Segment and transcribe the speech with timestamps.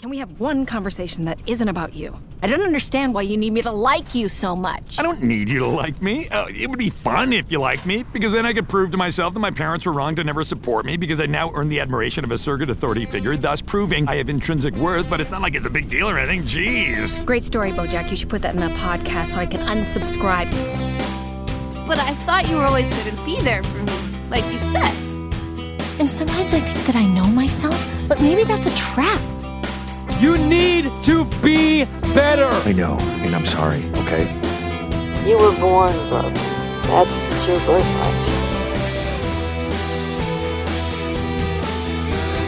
[0.00, 2.18] Can we have one conversation that isn't about you?
[2.42, 4.98] I don't understand why you need me to like you so much.
[4.98, 6.26] I don't need you to like me.
[6.30, 8.96] Uh, it would be fun if you liked me, because then I could prove to
[8.96, 11.80] myself that my parents were wrong to never support me, because I now earn the
[11.80, 15.42] admiration of a surrogate authority figure, thus proving I have intrinsic worth, but it's not
[15.42, 16.44] like it's a big deal or anything.
[16.44, 17.22] Jeez.
[17.26, 18.08] Great story, Bojack.
[18.08, 20.50] You should put that in a podcast so I can unsubscribe.
[21.86, 23.98] But I thought you were always going to be there for me,
[24.30, 24.94] like you said.
[26.00, 27.78] And sometimes I think that I know myself,
[28.08, 29.20] but maybe that's a trap.
[30.20, 32.44] You need to be better.
[32.68, 34.28] I know, and I'm sorry, okay?
[35.26, 36.34] You were born broken.
[36.34, 38.40] That's your birthright.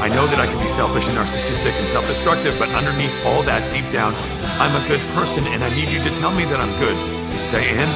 [0.04, 3.42] I know that I can be selfish and narcissistic and self destructive, but underneath all
[3.44, 4.12] that, deep down,
[4.60, 6.98] I'm a good person and I need you to tell me that I'm good.
[7.56, 7.88] Diane?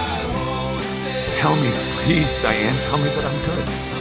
[1.36, 1.69] Tell me,
[2.00, 3.95] please, Diane, tell me that I'm good.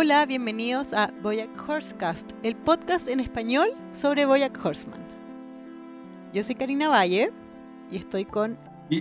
[0.00, 5.04] Hola, bienvenidos a Boyack Horsecast, el podcast en español sobre Boyack Horseman.
[6.32, 7.32] Yo soy Karina Valle
[7.90, 8.56] y estoy con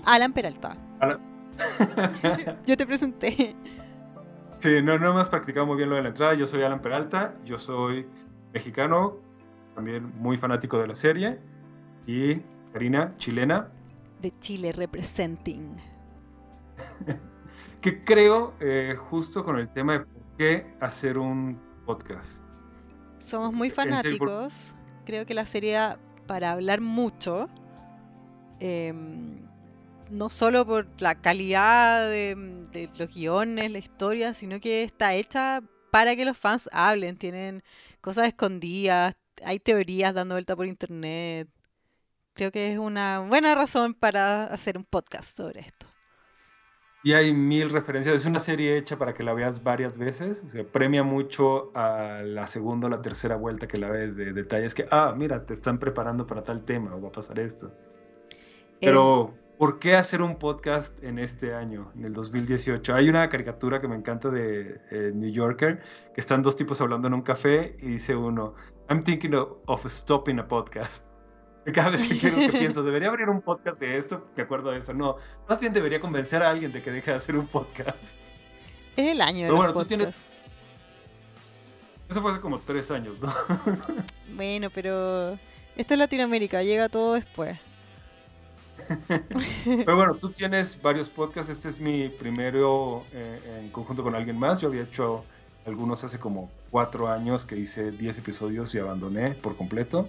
[0.06, 0.75] Alan Peralta.
[2.66, 3.56] yo te presenté.
[4.58, 6.34] Sí, no, no hemos practicado muy bien lo de la entrada.
[6.34, 8.08] Yo soy Alan Peralta, yo soy
[8.52, 9.18] mexicano,
[9.75, 11.38] también muy fanático de la serie.
[12.08, 12.42] Y
[12.73, 13.68] Karina, chilena.
[14.20, 15.78] De Chile representing.
[17.81, 22.44] que creo, eh, justo con el tema de qué hacer un podcast.
[23.20, 24.74] Somos muy fanáticos.
[25.06, 25.80] Creo que la serie
[26.28, 27.50] para hablar mucho.
[28.60, 29.48] Em,
[30.10, 36.16] no solo por la calidad de, los guiones, la historia, sino que está hecha para
[36.16, 37.18] que los fans hablen.
[37.18, 37.64] Tienen
[38.02, 41.50] cosas escondidas, hay teorías dando vuelta por internet.
[42.34, 45.87] Creo que es una buena razón para hacer un podcast sobre esto.
[47.03, 48.16] Y hay mil referencias.
[48.16, 50.44] Es una serie hecha para que la veas varias veces.
[50.46, 54.34] O sea, premia mucho a la segunda o la tercera vuelta que la ves de
[54.34, 57.72] detalles que, ah, mira, te están preparando para tal tema o va a pasar esto.
[58.81, 62.94] Pero, ¿por qué hacer un podcast en este año, en el 2018?
[62.94, 65.81] Hay una caricatura que me encanta de eh, New Yorker,
[66.14, 68.53] que están dos tipos hablando en un café y dice uno,
[68.90, 71.06] I'm thinking of stopping a podcast.
[71.73, 74.79] Cada vez que quiero que pienso, debería abrir un podcast de esto, me acuerdo de
[74.79, 74.94] eso.
[74.94, 75.17] No,
[75.50, 77.97] más bien debería convencer a alguien de que deje de hacer un podcast.
[78.95, 80.23] Es el año de Pero bueno, tú tienes.
[82.09, 83.33] Eso fue hace como tres años, ¿no?
[84.35, 85.33] bueno, pero
[85.75, 87.59] esto es Latinoamérica, llega todo después.
[89.66, 91.51] Pero bueno, tú tienes varios podcasts.
[91.51, 94.59] Este es mi primero eh, en conjunto con alguien más.
[94.59, 95.25] Yo había hecho
[95.66, 100.07] algunos hace como cuatro años que hice 10 episodios y abandoné por completo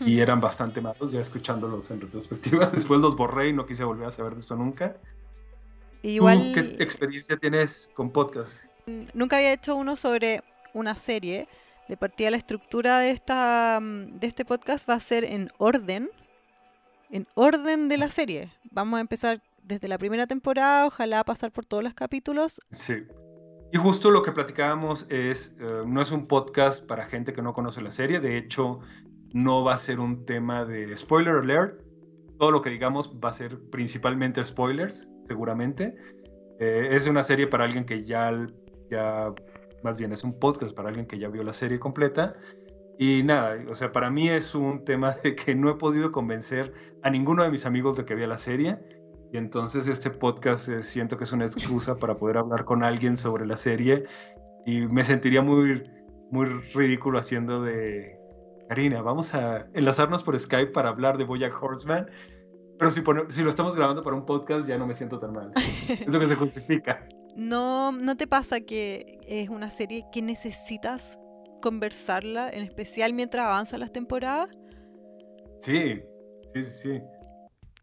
[0.00, 2.66] y eran bastante malos, ya escuchándolos en retrospectiva.
[2.74, 4.96] Después los borré y no quise volver a saber de eso nunca.
[6.02, 6.52] Igual...
[6.54, 8.62] ¿Qué experiencia tienes con podcast?
[9.14, 10.42] Nunca había hecho uno sobre
[10.74, 11.48] una serie.
[11.88, 16.10] De partida la estructura de, esta, de este podcast va a ser en orden.
[17.10, 18.52] En orden de la serie.
[18.70, 22.60] Vamos a empezar desde la primera temporada, ojalá pasar por todos los capítulos.
[22.72, 23.06] Sí.
[23.72, 27.54] Y justo lo que platicábamos es, eh, no es un podcast para gente que no
[27.54, 28.80] conoce la serie, de hecho
[29.32, 31.80] no va a ser un tema de spoiler alert.
[32.38, 35.94] Todo lo que digamos va a ser principalmente spoilers, seguramente.
[36.58, 38.46] Eh, es una serie para alguien que ya,
[38.90, 39.32] ya,
[39.82, 42.34] más bien es un podcast para alguien que ya vio la serie completa.
[42.98, 46.72] Y nada, o sea, para mí es un tema de que no he podido convencer
[47.02, 48.78] a ninguno de mis amigos de que vea la serie.
[49.32, 53.16] Y entonces este podcast eh, siento que es una excusa para poder hablar con alguien
[53.16, 54.04] sobre la serie.
[54.66, 55.88] Y me sentiría muy,
[56.30, 58.19] muy ridículo haciendo de,
[58.70, 62.08] Karina, vamos a enlazarnos por Skype para hablar de Bojack Horseman.
[62.78, 65.50] Pero si, si lo estamos grabando para un podcast, ya no me siento tan mal.
[65.88, 67.04] es lo que se justifica.
[67.34, 71.18] No, ¿No te pasa que es una serie que necesitas
[71.60, 74.48] conversarla, en especial mientras avanzan las temporadas?
[75.62, 76.00] Sí,
[76.54, 77.00] sí, sí.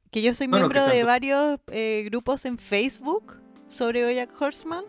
[0.10, 4.86] Que yo soy miembro de varios eh, grupos en Facebook sobre Bojack Horseman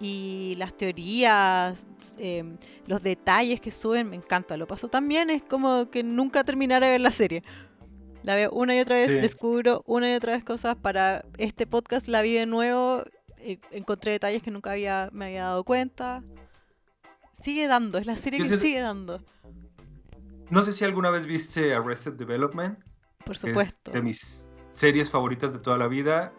[0.00, 1.86] y las teorías,
[2.16, 2.56] em,
[2.86, 4.56] los detalles que suben, me encanta.
[4.56, 7.44] Lo paso también, es como que nunca terminara de ver la serie.
[8.22, 12.08] La veo una y otra vez, descubro una y otra vez cosas para este podcast,
[12.08, 13.04] la vi de nuevo,
[13.38, 16.22] eh, encontré detalles que nunca había, me había dado cuenta.
[17.32, 19.22] Sigue dando, es la serie que sigue dando.
[20.50, 22.78] No sé si alguna vez viste Arrested Development.
[23.24, 23.92] Por supuesto.
[23.92, 26.32] de mis series favoritas de toda la vida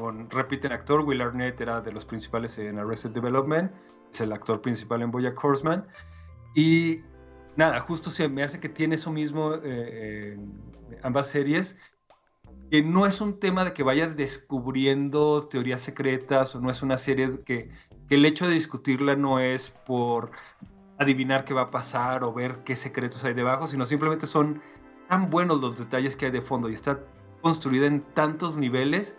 [0.00, 1.00] con repiten actor.
[1.00, 3.72] Will Arnett era de los principales en Arrested Development,
[4.12, 5.86] es el actor principal en Bojack Horseman.
[6.54, 7.00] Y
[7.56, 10.38] nada, justo se me hace que tiene eso mismo eh,
[11.02, 11.78] ambas series,
[12.70, 16.98] que no es un tema de que vayas descubriendo teorías secretas o no es una
[16.98, 17.70] serie que,
[18.08, 20.30] que el hecho de discutirla no es por
[20.98, 24.60] adivinar qué va a pasar o ver qué secretos hay debajo, sino simplemente son
[25.08, 27.00] tan buenos los detalles que hay de fondo y está
[27.40, 29.16] construida en tantos niveles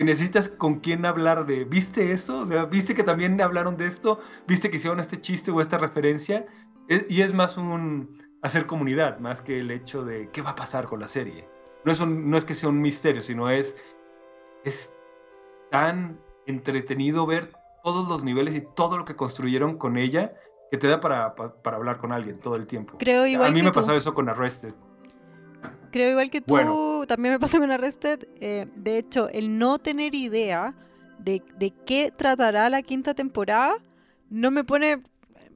[0.00, 2.38] que necesitas con quién hablar de, ¿viste eso?
[2.38, 4.18] O sea, ¿viste que también hablaron de esto?
[4.48, 6.46] ¿Viste que hicieron este chiste o esta referencia?
[6.88, 10.86] y es más un hacer comunidad, más que el hecho de qué va a pasar
[10.86, 11.46] con la serie.
[11.84, 13.76] No es, no es que sea un misterio, sino es,
[14.64, 14.96] es
[15.70, 17.52] tan entretenido ver
[17.84, 20.32] todos los niveles y todo lo que construyeron con ella
[20.70, 22.96] que te da para, para, hablar con alguien todo el tiempo.
[22.98, 24.72] Creo igual A mí me ha pasado eso con Arrested.
[25.90, 28.28] Creo igual que tú, también me pasó con Arrested.
[28.40, 30.74] Eh, de hecho, el no tener idea
[31.18, 33.74] de, de qué tratará la quinta temporada
[34.30, 35.02] no me pone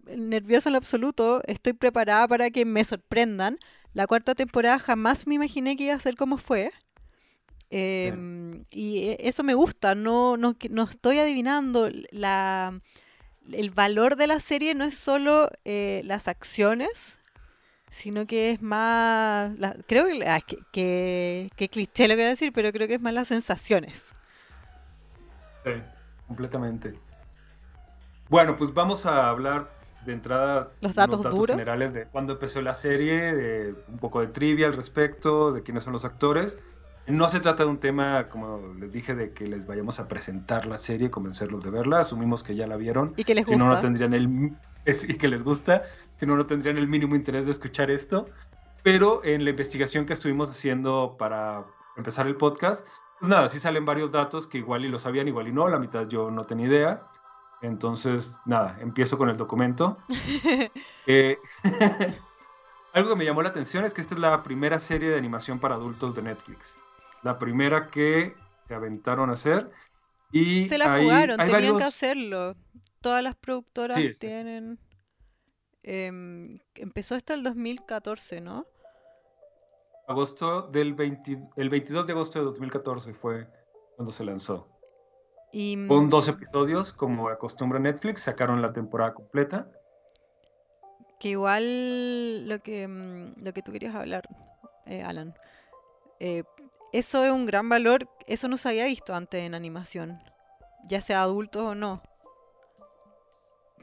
[0.07, 1.41] nerviosa en lo absoluto.
[1.47, 3.59] Estoy preparada para que me sorprendan.
[3.93, 6.73] La cuarta temporada jamás me imaginé que iba a ser como fue.
[7.71, 12.81] Em, y e, eso me gusta, no, no, no estoy adivinando la,
[13.51, 17.19] el valor de la serie no es solo eh, las acciones,
[17.95, 19.53] sino que es más,
[19.87, 20.41] creo ah,
[20.73, 24.13] que, que, cliché lo que voy a decir, pero creo que es más las sensaciones.
[25.65, 25.71] Sí,
[26.27, 26.99] completamente.
[28.29, 29.71] Bueno, pues vamos a hablar
[30.05, 34.27] de entrada los datos, datos generales de cuándo empezó la serie, de un poco de
[34.27, 36.59] trivia al respecto, de quiénes son los actores.
[37.07, 40.67] No se trata de un tema, como les dije, de que les vayamos a presentar
[40.67, 42.01] la serie, convencerlos de verla.
[42.01, 43.15] Asumimos que ya la vieron.
[43.17, 43.57] Y que les gusta.
[43.57, 44.53] Si no, no tendrían el.
[45.09, 45.83] y que les gusta.
[46.19, 48.27] Si no, no tendrían el mínimo interés de escuchar esto.
[48.83, 51.65] Pero en la investigación que estuvimos haciendo para
[51.97, 52.87] empezar el podcast,
[53.19, 55.69] pues nada, sí salen varios datos que igual y lo sabían, igual y no.
[55.69, 57.03] La mitad yo no tenía idea.
[57.63, 59.99] Entonces, nada, empiezo con el documento.
[61.07, 61.37] Eh,
[62.95, 65.59] algo que me llamó la atención es que esta es la primera serie de animación
[65.59, 66.79] para adultos de Netflix
[67.25, 68.37] la primera que
[68.69, 69.71] se aventaron a hacer.
[70.31, 72.55] Y se la jugaron, tenían que hacerlo.
[73.01, 74.79] Todas las productoras tienen...
[75.87, 78.67] Em, empezó esto el 2014, ¿no?
[80.09, 80.97] Agosto del
[81.57, 83.47] el 22 de agosto de 2014 fue
[83.97, 84.67] cuando se lanzó.
[85.53, 85.87] Y...
[85.87, 89.71] Con dos episodios, como acostumbra Netflix, sacaron la temporada completa.
[91.21, 94.27] Que igual lo que, mm, lo que tú querías hablar,
[94.87, 95.35] eh, Alan.
[96.19, 96.45] Eh,
[96.93, 100.19] eso es un gran valor, eso no se había visto antes en animación,
[100.87, 102.03] ya sea adulto o no.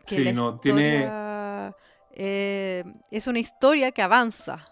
[0.06, 1.31] sí, no, tiene...
[2.14, 4.64] Eh, es una historia que avanza,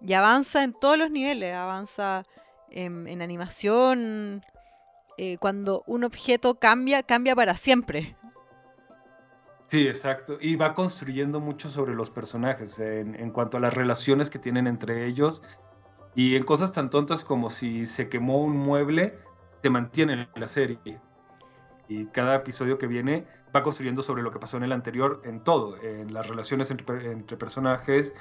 [0.00, 2.24] y avanza en todos los niveles, avanza
[2.70, 4.42] en, animación,
[5.16, 8.16] eh, cuando un objeto cambia, cambia para siempre.
[9.68, 10.38] Sí, exacto.
[10.40, 14.66] Y va construyendo mucho sobre los personajes, en, en, cuanto a las relaciones que tienen
[14.66, 15.42] entre ellos
[16.14, 19.18] y en cosas tan tontas como si se quemó un mueble,
[19.62, 21.00] se mantiene en la serie.
[21.88, 25.40] Y cada episodio que viene va construyendo sobre lo que pasó en el anterior en
[25.40, 28.14] todo, en las relaciones entre, personajes,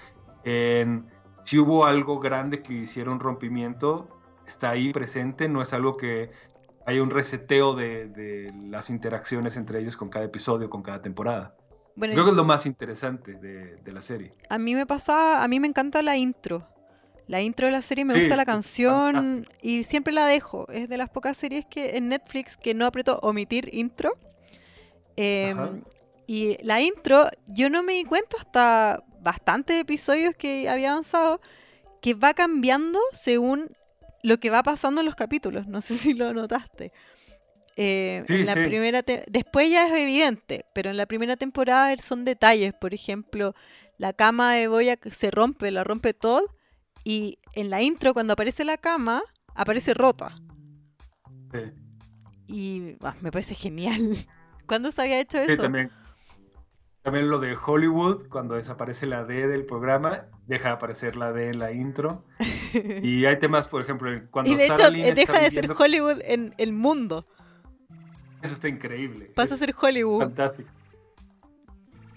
[0.44, 1.08] en
[1.44, 4.08] si hubo algo grande que hiciera un rompimiento,
[4.48, 6.32] está ahí presente, no es algo que
[6.86, 11.56] haya un reseteo de, las interacciones entre ellos con cada episodio, con cada temporada.
[12.00, 14.32] Creo que es lo más interesante de, de, la serie.
[14.50, 16.68] A mí me pasa, a mí me encanta la intro.
[17.28, 20.68] La intro de la serie me gusta la canción y siempre la dejo.
[20.70, 24.18] Es de las pocas series que en Netflix que no aprieto omitir intro.
[25.22, 25.84] Em,
[26.26, 31.40] y la intro, yo no me di cuenta hasta bastantes episodios que había avanzado,
[32.02, 33.70] que va cambiando según
[34.24, 35.68] lo que va pasando en los capítulos.
[35.68, 36.92] No sé si lo notaste.
[37.78, 42.74] Eh, en la primera Después ya es evidente, pero en la primera temporada son detalles.
[42.74, 43.54] Por ejemplo,
[43.98, 46.48] la cama de Boya se rompe, la rompe todo
[47.04, 49.22] y en la intro, cuando aparece la cama,
[49.54, 50.36] aparece rota.
[51.54, 51.60] Sí.
[52.48, 54.00] Y ah, me parece genial.
[54.72, 55.64] ¿Cuándo se había hecho eso?
[55.64, 55.92] también,
[57.02, 61.50] también lo de Hollywood, cuando desaparece la D del programa, deja de aparecer la D
[61.50, 62.24] en la intro.
[63.04, 64.50] y hay temas, por ejemplo, cuando...
[64.50, 67.28] Y de hecho, deja de ser Hollywood en el mundo.
[68.42, 69.34] Eso está increíble.
[69.36, 70.22] Pasa a ser Hollywood.
[70.22, 70.70] Fantástico.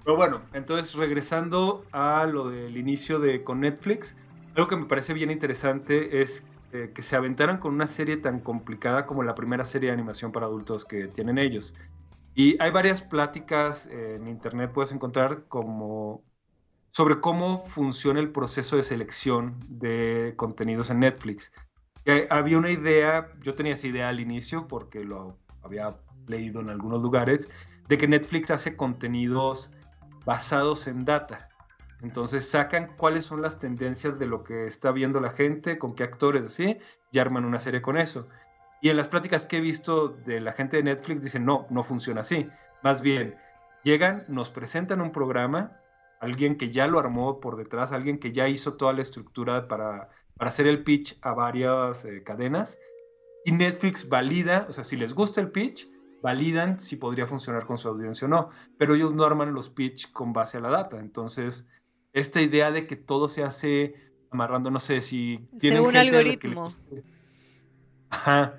[0.04, 4.14] Pero bueno, entonces regresando a lo del inicio de con Netflix,
[4.54, 8.38] algo que me parece bien interesante es eh, que se aventaran con una serie tan
[8.38, 11.75] complicada como la primera serie de animación para adultos que tienen ellos.
[12.34, 16.22] Y hay varias pláticas en internet, puedes encontrar como
[16.90, 21.52] sobre cómo funciona el proceso de selección de contenidos en Netflix.
[22.30, 27.02] había una idea, yo tenía esa idea al inicio porque lo había leído en algunos
[27.02, 27.48] lugares,
[27.88, 29.72] de que Netflix hace contenidos
[30.24, 31.48] basados en data.
[32.02, 36.02] Entonces sacan cuáles son las tendencias de lo que está viendo la gente, con qué
[36.02, 36.78] actores, así,
[37.10, 38.28] y arman una serie con eso.
[38.84, 41.84] Y en las pláticas que he visto de la gente de Netflix dicen, no, no
[41.84, 42.50] funciona así.
[42.82, 43.34] Más bien,
[43.82, 45.80] llegan, nos presentan un programa,
[46.20, 50.10] alguien que ya lo armó por detrás, alguien que ya hizo toda la estructura para,
[50.36, 52.78] para hacer el pitch a varias eh, cadenas,
[53.46, 55.88] y Netflix valida, o sea, si les gusta el pitch,
[56.22, 60.12] validan si podría funcionar con su audiencia o no, pero ellos no arman los pitch
[60.12, 60.98] con base a la data.
[61.00, 61.70] Entonces,
[62.12, 63.94] esta idea de que todo se hace
[64.30, 65.40] amarrando, no sé si...
[65.56, 66.68] Según un algoritmo.
[68.14, 68.54] Ajá,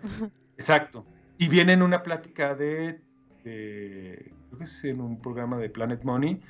[0.57, 1.05] exacto.
[1.37, 3.01] Y viene en una plática de,
[3.43, 6.41] creo que es en un programa de Planet Money,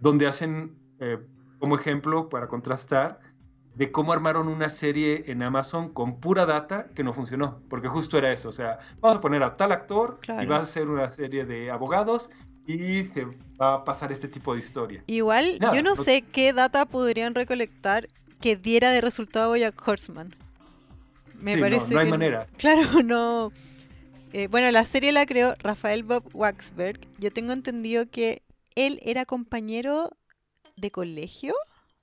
[0.00, 1.18] donde hacen eh,
[1.62, 3.20] como ejemplo, para contrastar,
[3.76, 8.18] de cómo armaron una serie en Amazon con pura data que no funcionó, porque justo
[8.18, 11.08] era eso, o sea, vamos a poner a tal actor y va a ser una
[11.08, 12.30] serie de abogados
[12.66, 13.26] y se
[13.60, 15.04] va a pasar este tipo de historia.
[15.06, 18.08] Igual, yo no, sé qué data podrían recolectar
[18.40, 20.34] que diera de resultado a Horseman.
[21.42, 22.46] Me parece no, hay manera.
[22.56, 23.52] Claro, no.
[24.32, 27.00] Eh, bueno, la serie la creó Rafael Bob Waxberg.
[27.18, 28.42] Yo tengo entendido que
[28.74, 30.10] él era compañero
[30.76, 31.54] de colegio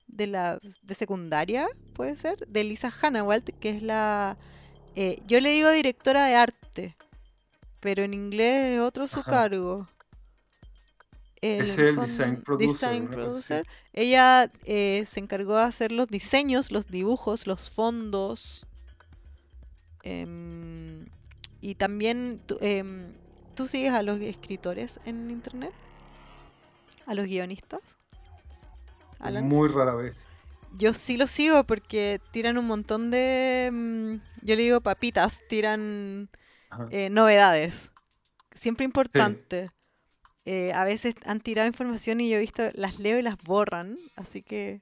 [0.06, 4.36] de la de secundaria, puede ser, de Lisa Hannawalt, que es la
[4.96, 6.96] eh, yo le digo directora de arte,
[7.80, 9.88] pero en inglés es otro su cargo.
[11.40, 11.96] es el
[12.58, 13.66] design producer.
[13.92, 18.66] Ella eh, se encargó de hacer los diseños, los dibujos, los fondos.
[20.02, 21.06] Em,
[21.60, 23.12] y también, em,
[23.54, 25.72] ¿tú sigues a los escritores en internet?
[27.06, 27.80] ¿A los guionistas?
[29.42, 30.26] Muy rara vez.
[30.78, 33.70] Yo sí lo sigo porque tiran un montón de.
[33.72, 36.30] Mm, yo le digo papitas, tiran
[36.90, 37.92] eh, novedades.
[38.52, 39.70] Siempre importante.
[40.46, 43.98] Eh, a veces han tirado información y yo he visto, las leo y las borran.
[44.16, 44.80] Así que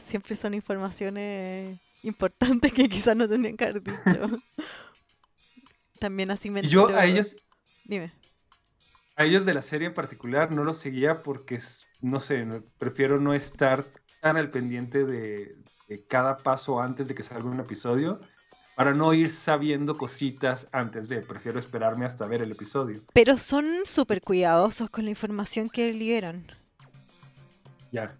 [0.00, 4.42] siempre son informaciones importantes que quizás no tendrían que haber dicho.
[5.98, 7.36] También así me Yo a ellos.
[7.84, 8.12] Dime.
[9.16, 11.58] A ellos de la serie en particular no los seguía porque
[12.02, 12.46] no sé,
[12.78, 13.86] prefiero no estar
[14.20, 15.56] tan al pendiente de,
[16.08, 18.20] cada paso antes de que salga un episodio
[18.74, 23.02] para no ir sabiendo cositas antes de, prefiero esperarme hasta ver el episodio.
[23.14, 26.46] Pero son súper cuidadosos con la información que liberan.
[27.90, 28.18] Ya.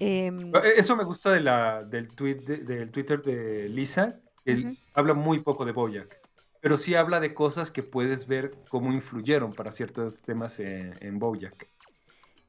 [0.00, 4.18] Em, e, eso me gusta de la, del, tweet del Twitter de Lisa.
[4.44, 6.20] Él habla muy poco de Boyack,
[6.60, 11.18] pero sí habla de cosas que puedes ver cómo influyeron para ciertos temas en, en
[11.18, 11.68] Bojack.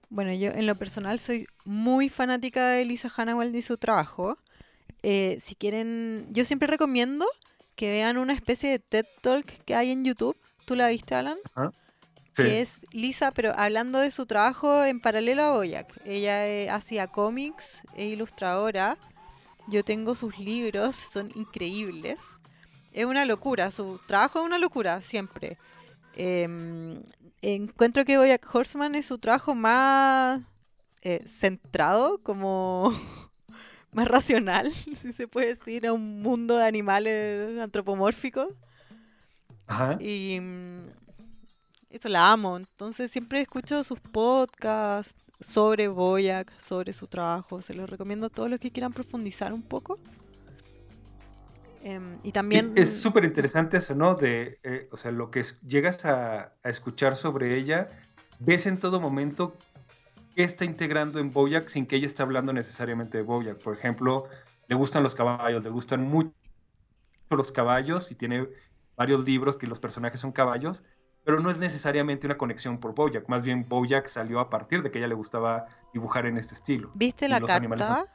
[0.09, 4.37] Bueno, yo en lo personal soy muy fanática de Lisa Hannawald y su trabajo.
[5.03, 7.25] Eh, si quieren, yo siempre recomiendo
[7.75, 10.37] que vean una especie de TED Talk que hay en YouTube.
[10.65, 11.37] ¿Tú la viste, Alan?
[12.43, 15.99] Que es Lisa, pero hablando de su trabajo en paralelo a Boyack.
[16.05, 18.97] Ella eh, hacía cómics, e ilustradora.
[19.67, 22.37] Yo tengo sus libros, son increíbles.
[22.93, 25.57] Es una locura, su trabajo es una locura, siempre.
[26.15, 26.47] Eh,
[27.41, 30.41] encuentro que Boyack Horseman es su trabajo más
[31.01, 32.91] eh, centrado, como
[33.91, 38.59] más racional, si se puede decir, a un mundo de animales antropomórficos.
[39.67, 39.97] Ajá.
[39.99, 40.89] Y mm,
[41.97, 42.57] eso la amo.
[42.57, 47.61] Entonces siempre escucho sus podcasts sobre Boyack, sobre su trabajo.
[47.61, 49.99] Se los recomiendo a todos los que quieran profundizar un poco.
[51.83, 52.73] Em, y también...
[52.75, 54.15] Es súper interesante eso, ¿no?
[54.15, 57.87] De, eh, o sea, lo que llegas a, escuchar sobre ella,
[58.39, 59.55] ves en todo momento
[60.35, 63.57] qué está integrando en Boyack sin que ella esté hablando necesariamente de Boyack.
[63.59, 64.25] Por ejemplo,
[64.67, 66.33] le gustan los caballos, le gustan mucho
[67.29, 68.47] los caballos y tiene
[68.95, 70.83] varios libros que los personajes son caballos,
[71.27, 73.27] pero no es necesariamente una conexión por Boyack.
[73.27, 76.89] Más bien Boyack salió a partir de que ella le gustaba dibujar en este estilo.
[76.93, 78.05] ¿Viste la carta?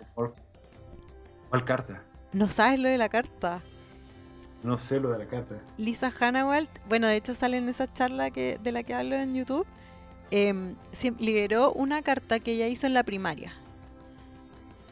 [1.51, 2.03] ¿Cuál carta?
[2.33, 3.61] ¿No sabes lo de la carta?
[4.63, 5.57] No sé lo de la carta.
[5.77, 9.35] Lisa Hannawalt, bueno, de hecho sale en esa charla que, de la que hablo en
[9.35, 9.67] YouTube,
[10.31, 10.75] eh,
[11.19, 13.53] liberó una carta que ella hizo en la primaria.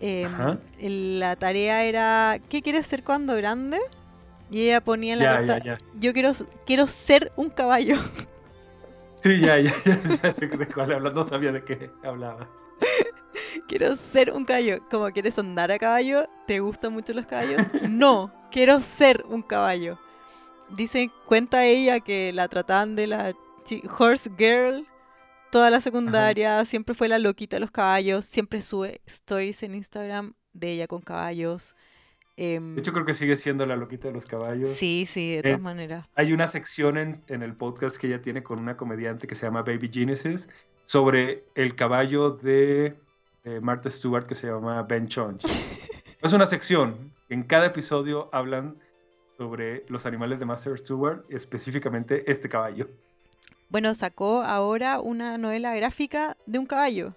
[0.00, 3.78] Em, la tarea era, ¿qué quieres ser cuando grande?
[4.50, 6.33] Y ella ponía en la carta, yo quiero,
[6.66, 7.97] quiero ser un caballo.
[9.23, 12.49] Sí, ya, ya, ya, ya sé de cuál habla, no sabía de qué hablaba.
[13.69, 14.80] quiero ser un caballo.
[14.90, 17.66] Como quieres andar a caballo, ¿te gustan mucho los caballos?
[17.90, 19.99] No, quiero ser un caballo.
[20.71, 23.35] Dice, cuenta ella que la trataban de la
[23.99, 24.87] horse girl
[25.50, 30.35] toda la secundaria, siempre fue la loquita de los caballos, siempre sube stories en Instagram
[30.52, 31.75] de ella con caballos.
[32.37, 34.68] Em, de hecho, creo que sigue siendo la loquita de los caballos.
[34.68, 36.06] Sí, sí, de todas eh, maneras.
[36.14, 39.46] Hay una sección en, en, el podcast que ella tiene con una comediante que se
[39.46, 40.49] llama Baby Genesis
[40.87, 42.96] sobre el caballo de
[43.44, 45.42] de Martha Stewart que se llama Ben Chunch.
[46.22, 47.12] es una sección.
[47.28, 48.76] En cada episodio hablan
[49.38, 52.88] sobre los animales de Master Stewart, específicamente este caballo.
[53.68, 57.14] Bueno, sacó ahora una novela gráfica de un caballo.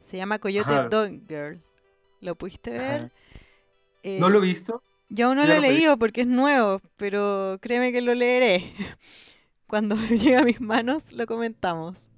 [0.00, 1.60] Se llama Coyote Dog Girl.
[2.20, 3.10] ¿Lo pudiste ver?
[4.06, 4.84] Eh, no lo he visto.
[5.08, 8.72] Yo aún no lo he leído porque es nuevo, pero créeme que lo leeré.
[9.66, 12.08] Cuando llegue a mis manos lo comentamos.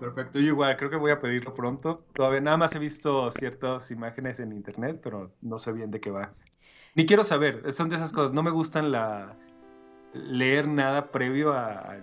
[0.00, 2.04] Perfecto, yo igual, creo que voy a pedirlo pronto.
[2.14, 6.10] Todavía nada más he visto ciertas imágenes en internet, pero no sé bien de qué
[6.10, 6.34] va.
[6.96, 8.32] Ni quiero saber, son de esas cosas.
[8.32, 9.36] No me gustan la
[10.14, 11.98] leer nada previo a,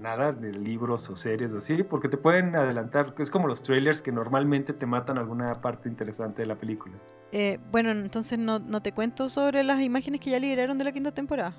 [0.00, 3.14] nada de libros o series o así, porque te pueden adelantar.
[3.16, 6.96] Es como los trailers que normalmente te matan alguna parte interesante de la película.
[7.32, 10.92] Eh, bueno, entonces no, no, te cuento sobre las imágenes que ya liberaron de la
[10.92, 11.54] quinta temporada.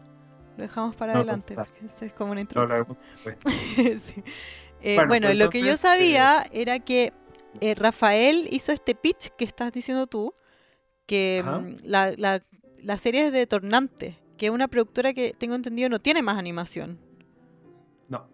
[0.57, 2.97] Lo dejamos para adelante, porque es como una introducción.
[3.99, 4.23] sí.
[4.81, 7.13] Eh, bueno, lo que yo sabía eh, era que
[7.61, 10.33] eh, Rafael hizo este pitch que estás diciendo tú,
[11.05, 12.43] que mm, la, la,
[12.81, 16.37] la, serie es de Tornante, que es una productora que tengo entendido no tiene más
[16.37, 16.99] animación.
[18.07, 18.27] No.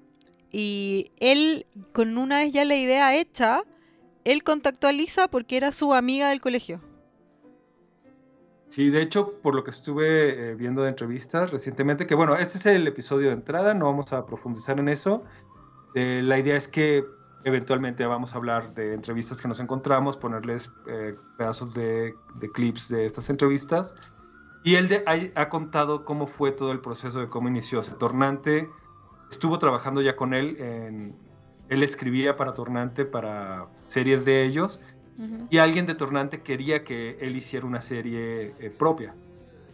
[0.52, 3.64] Y él, con una vez ya la idea hecha,
[4.24, 6.82] él contactó a Lisa porque era su amiga del colegio.
[8.76, 12.66] Sí, de hecho, por lo que estuve viendo de entrevistas recientemente, que bueno, este es
[12.66, 15.24] el episodio de entrada, no vamos a profundizar en eso,
[15.94, 17.06] eh, la idea es que
[17.46, 22.16] eventualmente vamos a hablar de entrevistas que nos encontramos, ponerles eh, pedazos de,
[22.54, 23.96] clips de estas entrevistas.
[24.66, 24.90] Y él
[25.36, 27.82] ha, contado cómo fue todo el proceso de cómo inició.
[27.82, 28.70] Tornante
[29.32, 30.58] estuvo trabajando ya con él.
[30.60, 31.16] En,
[31.70, 34.82] él escribía para Tornante, para series de ellos.
[35.50, 39.14] Y alguien de Tornante quería que él hiciera una serie eh, propia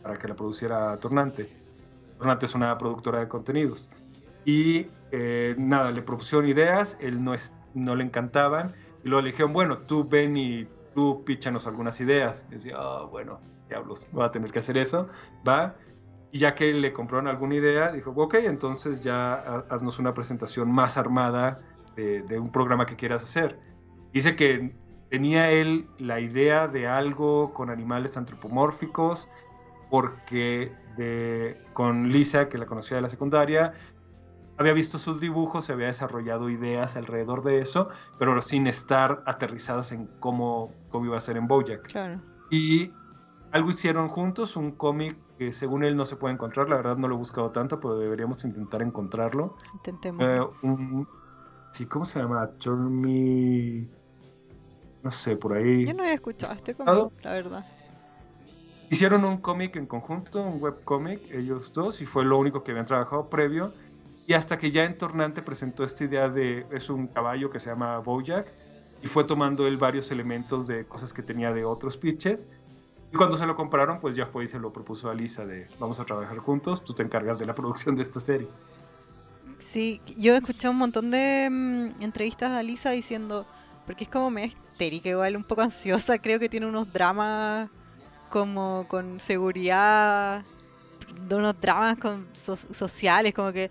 [0.03, 1.49] para que la produciera Tornante.
[2.17, 3.89] Tornante es una productora de contenidos.
[4.45, 9.31] Y eh, nada, le propusieron ideas, él no, es, no le encantaban, y luego le
[9.31, 12.45] dijeron, bueno, tú ven y tú píchanos algunas ideas.
[12.49, 15.07] Y decía, oh, bueno, diablos, voy a tener que hacer eso,
[15.47, 15.75] va.
[16.31, 19.33] Y ya que le compraron alguna idea, dijo, ok, entonces ya
[19.69, 21.59] haznos una presentación más armada
[21.95, 23.59] de, de un programa que quieras hacer.
[24.13, 24.73] Dice que
[25.11, 29.29] tenía él la idea de algo con animales antropomórficos,
[29.89, 33.73] porque de, con Lisa, que la conocía de la secundaria,
[34.57, 39.91] había visto sus dibujos, se había desarrollado ideas alrededor de eso, pero sin estar aterrizadas
[39.91, 41.81] en cómo, cómo iba a ser en Bojack.
[41.89, 42.21] Claro.
[42.49, 42.93] Y
[43.51, 47.09] algo hicieron juntos, un cómic que según él no se puede encontrar, la verdad no
[47.09, 49.57] lo he buscado tanto, pero deberíamos intentar encontrarlo.
[49.73, 50.23] Intentemos.
[50.25, 51.05] Eh,
[51.71, 52.49] sí, ¿cómo se llama?
[52.59, 53.89] Turmy...
[55.03, 55.85] No sé, por ahí.
[55.85, 57.65] Yo no había escuchado este cómic, la verdad.
[58.89, 62.85] Hicieron un cómic en conjunto, un webcómic, ellos dos, y fue lo único que habían
[62.85, 63.73] trabajado previo.
[64.27, 67.69] Y hasta que ya en Tornante presentó esta idea de, es un caballo que se
[67.69, 68.47] llama Bojack,
[69.01, 72.45] y fue tomando él varios elementos de cosas que tenía de otros pitches.
[73.11, 75.67] Y cuando se lo compraron, pues ya fue y se lo propuso a Lisa de,
[75.79, 78.47] vamos a trabajar juntos, tú te encargas de la producción de esta serie.
[79.57, 83.45] Sí, yo escuché un montón de mm, entrevistas a Lisa diciendo,
[83.85, 87.69] porque es como me histérica, igual un poco ansiosa, creo que tiene unos dramas
[88.29, 90.43] como con seguridad,
[91.29, 93.69] unos dramas con sociales, como que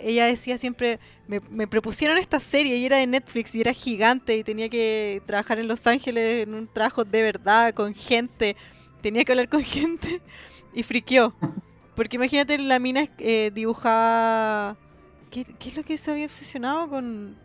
[0.00, 4.44] ella decía siempre, me, propusieron esta serie y era de Netflix y era gigante y
[4.44, 8.56] tenía que trabajar en Los Ángeles en un trabajo de verdad, con gente,
[9.00, 10.20] tenía que hablar con gente
[10.74, 11.34] y friqueó.
[11.94, 14.76] Porque imagínate, la mina eh, dibujaba...
[15.30, 17.43] ¿Qué, es lo que se había obsesionado con...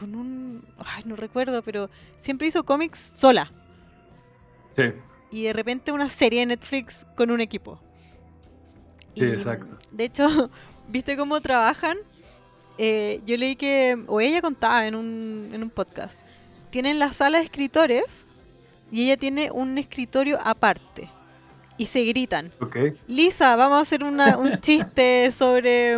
[0.00, 0.64] Con un...
[0.78, 3.52] Ay, no recuerdo, pero siempre hizo cómics sola.
[4.76, 4.84] Sí.
[5.30, 7.78] Y de repente una serie de Netflix con un equipo.
[9.14, 9.78] Sí, exacto.
[9.92, 10.50] De hecho,
[10.90, 11.98] ¿Viste cómo trabajan?
[12.76, 16.18] Eh, yo leí que, o ella contaba en un, en un podcast,
[16.70, 18.26] tienen la sala de escritores
[18.90, 21.08] y ella tiene un escritorio aparte.
[21.76, 22.52] Y se gritan.
[23.06, 24.20] Lisa, vamos a hacer un
[24.60, 25.96] chiste sobre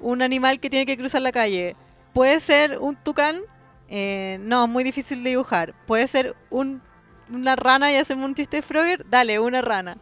[0.00, 1.76] un animal que tiene que cruzar la calle.
[2.16, 3.42] ¿Puede ser un tucán?
[3.90, 5.74] Eh, no, muy difícil de dibujar.
[5.86, 6.80] ¿Puede ser un,
[7.28, 9.04] una rana y hacemos un chiste de Frogger?
[9.10, 9.98] Dale, una rana.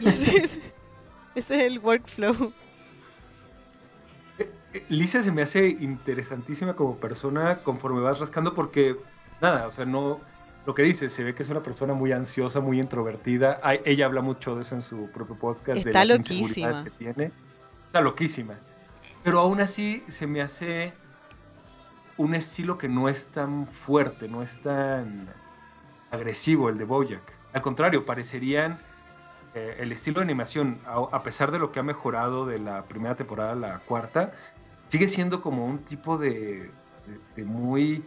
[0.00, 0.62] Y ese, ese
[1.34, 2.52] es el workflow.
[4.90, 8.96] Lisa se me hace interesantísima como persona conforme vas rascando porque,
[9.40, 10.20] nada, o sea, no,
[10.66, 13.62] lo que dice, se ve que es una persona muy ansiosa, muy introvertida.
[13.86, 16.84] ella habla mucho de eso en su propio podcast, Está de las loquísima.
[16.84, 17.32] que tiene.
[17.86, 18.58] Está loquísima.
[19.22, 20.92] Pero aún así se me hace
[22.16, 25.28] un estilo que no es tan fuerte, no es tan
[26.10, 27.32] agresivo el de Bojack.
[27.52, 28.78] Al contrario, parecerían
[29.54, 33.16] eh, el estilo de animación, a, pesar de lo que ha mejorado de la primera
[33.16, 34.30] temporada a la cuarta,
[34.88, 36.70] sigue siendo como un tipo de,
[37.36, 38.04] muy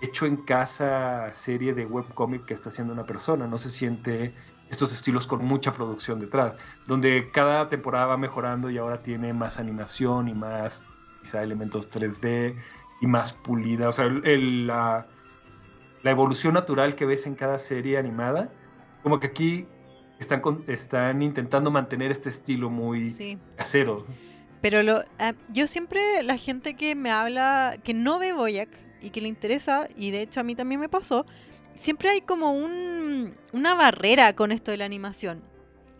[0.00, 3.46] hecho en casa serie de webcomic que está haciendo una persona.
[3.46, 4.34] No se siente
[4.70, 6.54] estos estilos con mucha producción detrás,
[6.86, 10.84] donde cada temporada va mejorando y ahora tiene más animación y más
[11.22, 12.56] quizá elementos 3D
[13.00, 13.88] y más pulida.
[13.88, 15.06] O sea, la,
[16.02, 18.52] la evolución natural que ves en cada serie animada,
[19.02, 19.66] como que aquí
[20.18, 23.38] están, están intentando mantener este estilo muy sí.
[23.56, 24.06] casero.
[24.60, 28.68] Pero lo, ah, yo siempre, la gente que me habla, que no ve Boyac
[29.00, 31.26] y que le interesa, y de hecho a mí también me pasó,
[31.74, 35.42] siempre hay como un, una barrera con esto de la animación.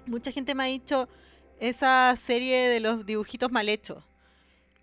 [0.06, 1.08] Mucha gente me ha dicho
[1.60, 4.04] esa serie de los dibujitos mal hechos.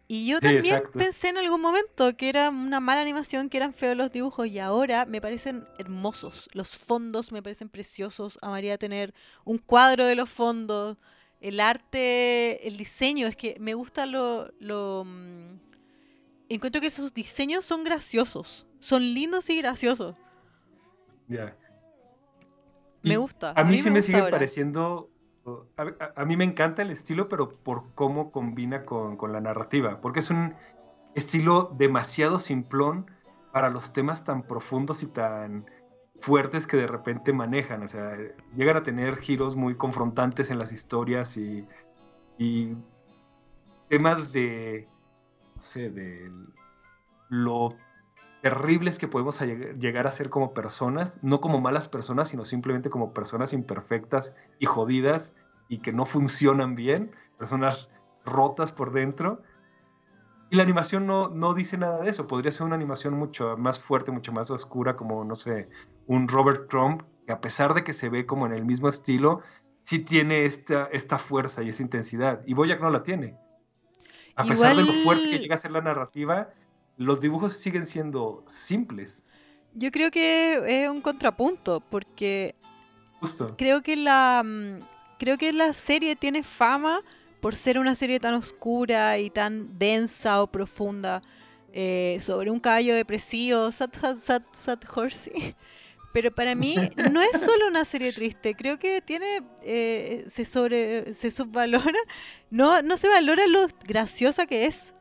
[0.08, 3.96] Y yo también pensé en algún momento que era una mala animación, que eran feos
[3.96, 6.50] los dibujos y ahora me parecen hermosos.
[6.52, 8.38] Los fondos me parecen preciosos.
[8.42, 9.14] Amaría tener
[9.46, 10.98] un cuadro de los fondos.
[11.40, 14.52] El arte, el diseño, es que me gusta lo...
[14.60, 15.60] lo mm,
[16.50, 18.66] encuentro que esos diseños son graciosos.
[18.82, 20.16] Son lindos y graciosos.
[21.28, 21.56] Ya.
[23.04, 23.54] Me gusta.
[23.56, 25.12] A, mí, sí me, sigue pareciendo
[26.16, 30.30] a, mí me encanta el estilo, pero por cómo combina con, la narrativa, porque es
[30.30, 30.54] un
[31.16, 33.10] estilo demasiado simplón
[33.52, 35.66] para los temas tan profundos y tan
[36.22, 37.84] fuertes que de repente manejan.
[37.84, 38.16] O sea,
[38.56, 41.66] llegan a tener giros muy confrontantes en las historias y,
[42.38, 42.78] y
[43.90, 44.88] temas de,
[45.56, 46.32] no sé, de
[47.30, 47.76] lo
[48.42, 53.14] terribles que podemos llegar a ser como personas, no como malas personas, sino simplemente como
[53.14, 55.34] personas imperfectas y jodidas
[55.70, 57.90] y que no funcionan bien, personas
[58.26, 59.44] rotas por dentro.
[60.50, 63.80] Y la animación no, no dice nada de eso, podría ser una animación mucho más
[63.80, 65.70] fuerte, mucho más oscura, como, no sé,
[66.08, 69.42] un Robert Trump, que a pesar de que se ve como en el mismo estilo,
[69.84, 72.42] sí tiene esta, esta fuerza y esa intensidad.
[72.46, 73.38] Y Boyack no la tiene.
[74.36, 76.50] A pesar de lo fuerte que llega a ser la narrativa,
[77.02, 79.24] los dibujos siguen siendo simples.
[79.74, 82.56] Yo creo que es un contrapunto, porque
[83.58, 84.82] creo que la mm,
[85.18, 87.02] creo que la serie tiene fama
[87.42, 91.22] por ser una serie tan oscura y tan densa o profunda
[91.74, 95.56] eh, sobre un caballo depresivo, Sat, Sat, Sat Horsey.
[96.14, 96.76] Pero para mí
[97.12, 102.00] no es solo una serie triste, creo que tiene, eh, se sobre, se subvalora,
[102.52, 104.94] no, no se valora lo graciosa que es.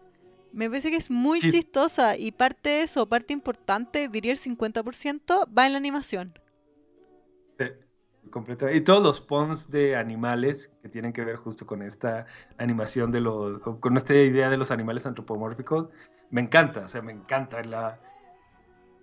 [0.53, 5.47] Me parece que es muy chistosa y parte de eso, parte importante, diría el 50%,
[5.57, 6.39] va en la animación.
[7.59, 7.67] Sí,
[8.31, 8.79] completamente.
[8.79, 12.27] Y todos los pons de animales que tienen que ver justo con esta
[12.59, 15.89] animación de los, con esta idea de los animales antropomórficos,
[16.31, 17.63] me encanta, o sea, me encanta.
[17.63, 18.01] La...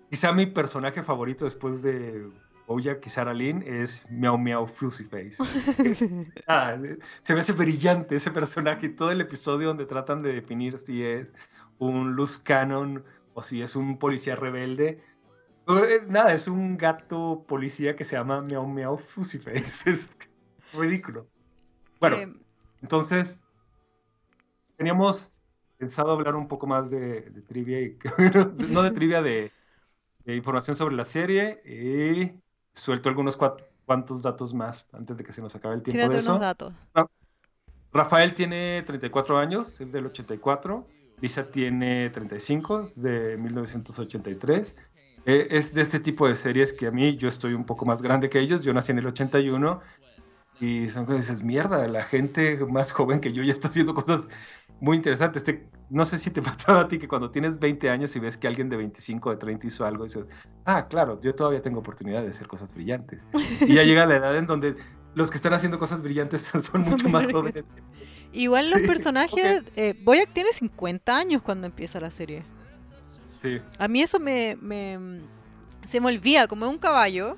[0.09, 2.29] Quizá mi personaje favorito después de
[2.67, 5.37] Bojack y Sarah Lynn es Meow Meow Fuzzy Face.
[6.47, 6.77] ah,
[7.21, 11.01] se ve ese brillante ese personaje y todo el episodio donde tratan de definir si
[11.03, 11.27] es
[11.79, 15.01] un Luz Cannon o si es un policía rebelde.
[15.69, 19.89] Eh, nada, es un gato policía que se llama Meow Meow Fuzzy Face.
[19.89, 20.09] Es
[20.73, 21.25] ridículo.
[22.01, 22.39] Bueno, em.
[22.81, 23.41] entonces
[24.75, 25.39] teníamos
[25.77, 27.97] pensado hablar un poco más de, trivia, y,
[28.73, 29.53] no de trivia, de,
[30.25, 31.61] de información sobre la serie.
[31.65, 32.41] Y
[32.77, 36.31] suelto algunos cuantos datos más antes de que se nos acabe el tiempo de eso.
[36.31, 36.73] unos datos.
[37.91, 40.85] Rafael tiene 34 años, es del 84.
[41.19, 44.75] Lisa tiene 35, es de 1983.
[45.25, 48.01] Eh, es de este tipo de series que a mí, yo estoy un poco más
[48.01, 49.81] grande que ellos, yo nací en el 81
[50.59, 54.29] y son cosas, dices, mierda, la gente más joven que yo ya está haciendo cosas
[54.79, 55.43] muy interesantes.
[55.43, 58.37] Te, no sé si te pasaba a ti que cuando tienes 20 años y ves
[58.37, 60.25] que alguien de 25 o de 30 hizo algo, dices,
[60.65, 63.19] ah, claro, yo todavía tengo oportunidad de hacer cosas brillantes.
[63.61, 64.75] Y ya llega la edad en donde
[65.15, 67.71] los que están haciendo cosas brillantes son, mucho más jóvenes.
[68.33, 72.43] Igual los personajes, eh, Boyack tiene 50 años cuando empieza la serie.
[73.41, 73.59] Sí.
[73.79, 75.21] A mí eso me, me
[75.83, 77.37] se me olvida, como es un caballo.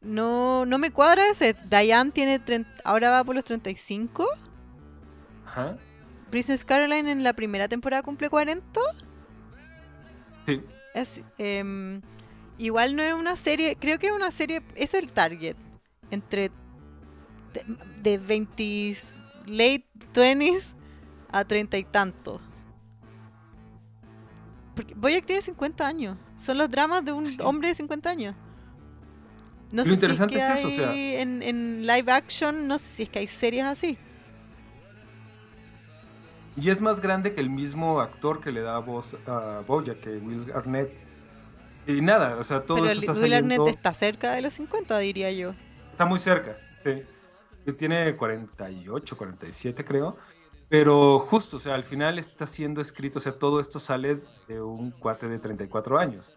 [0.00, 1.54] No, no me cuadra ese.
[1.70, 2.40] Diane tiene
[2.82, 4.26] ahora va por los 35.
[5.46, 5.76] Ajá.
[6.32, 8.80] Princess Caroline en la primera temporada cumple 40.
[10.46, 10.62] Sí.
[11.36, 12.00] Em,
[12.56, 15.56] igual no es una serie, creo que es una serie, es el target.
[16.10, 16.50] Entre
[18.02, 18.96] de, 20
[19.44, 20.74] late 20s
[21.30, 22.40] a 30 y tanto.
[24.74, 26.16] Porque Boyack tiene 50 años.
[26.38, 28.34] Son los dramas de un hombre de 50 años.
[29.70, 33.18] No sé si es que hay en, en live action, no sé si es que
[33.18, 33.98] hay series así.
[36.56, 40.10] Y es más grande que el mismo actor que le da voz a Boya, que
[40.10, 40.92] Will Arnett.
[41.86, 44.98] Y nada, o sea, todo Pero eso está Will Arnett está cerca de los 50,
[44.98, 45.54] diría yo.
[45.90, 47.02] Está muy cerca, sí.
[47.76, 50.16] Tiene 48, 47 creo.
[50.68, 54.60] Pero justo, o sea, al final está siendo escrito, o sea, todo esto sale de
[54.62, 56.34] un cuate de 34 años.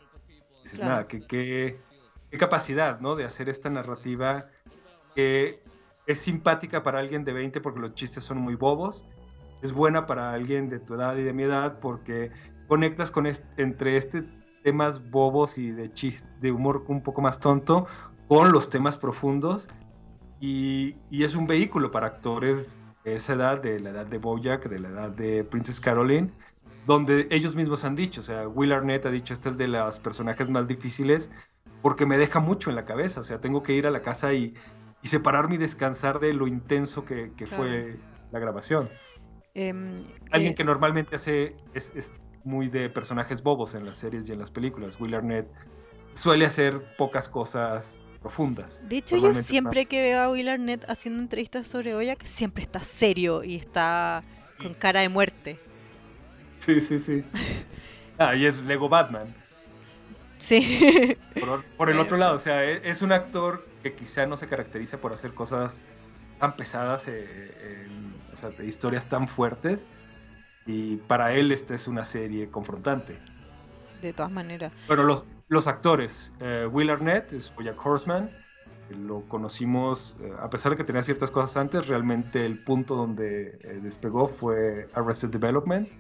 [0.64, 0.92] Dices, Claro.
[0.92, 1.80] nada, qué, qué-
[2.32, 3.16] qué capacidad, ¿no?
[3.16, 4.48] De hacer esta narrativa
[5.16, 5.64] que
[6.06, 9.06] es simpática para alguien de 20 porque los chistes son muy bobos.
[9.66, 12.30] Es buena para alguien de tu edad y de mi edad porque
[12.68, 14.24] conectas con est- entre este
[14.62, 17.88] temas bobos y de chis- de humor un poco más tonto
[18.28, 19.68] con los temas profundos
[20.40, 24.70] y, y es un vehículo para actores de esa edad, de la edad de Bojack,
[24.70, 26.32] de la edad de Princess Caroline,
[26.86, 30.00] donde ellos mismos han dicho, o sea, Will Arnett ha dicho, este es de los
[30.00, 31.32] personajes más difíciles
[31.82, 34.32] porque me deja mucho en la cabeza, o sea, tengo que ir a la casa
[34.34, 34.54] y,
[35.02, 37.64] y separarme y descansar de lo intenso que, que Claro.
[37.64, 38.00] fue
[38.32, 38.90] la grabación.
[39.56, 42.12] Em, Alguien eh, que normalmente hace, es, es
[42.44, 45.48] muy de personajes bobos en las series y en las películas, Will Arnett
[46.14, 48.84] suele hacer pocas cosas profundas.
[48.88, 52.64] De hecho, yo siempre más- que veo a Will Arnett haciendo entrevistas sobre Boyack, siempre
[52.64, 54.24] está serio y está
[54.62, 55.58] con cara de muerte.
[56.60, 57.24] Sí, sí, sí.
[58.18, 59.36] Ah, y es Lego Batman.
[60.38, 61.18] Sí.
[61.38, 64.48] Por, por el otro lado, o sea, e- es un actor que quizá no se
[64.48, 65.82] caracteriza por hacer cosas
[66.46, 69.88] tan pesadas, eh, en- o sea, de historias tan fuertes.
[70.66, 73.24] Y para él esta es una serie confrontante.
[74.02, 74.72] de todas maneras.
[74.88, 76.36] Bueno, los, los actores.
[76.40, 78.30] eh, Will Arnett es Bojack Horseman.
[78.90, 83.58] Lo conocimos, eh, a pesar de que tenía ciertas cosas antes, realmente el punto donde
[83.64, 85.92] eh, despegó fue Arrested Development.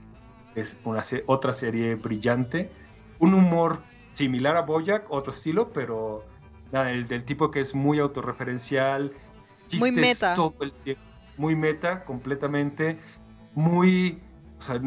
[0.55, 2.71] Es una se- otra serie brillante.
[3.19, 6.29] Un humor similar a Bojack, otro estilo, pero
[6.71, 9.13] nada, el del tipo que es muy autorreferencial.
[9.73, 10.33] Muy chistes meta.
[10.35, 11.01] todo el tiempo,
[11.37, 12.99] muy meta, completamente.
[13.53, 14.21] Muy.
[14.59, 14.81] O sea,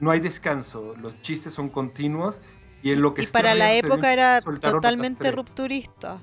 [0.00, 0.94] no hay descanso.
[1.00, 2.40] Los chistes son continuos.
[2.82, 6.18] Y en lo que y para la época era totalmente rupturista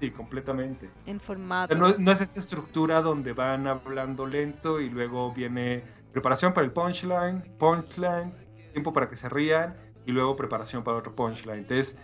[0.00, 0.90] Sí, completamente.
[1.06, 1.76] en formato.
[1.76, 6.72] no, no es esta estructura donde van hablando lento y luego viene preparación para el
[6.72, 8.32] punchline, punchline,
[8.72, 9.76] tiempo para que se rían
[10.06, 11.58] y luego preparación para otro punchline.
[11.58, 11.98] Entonces,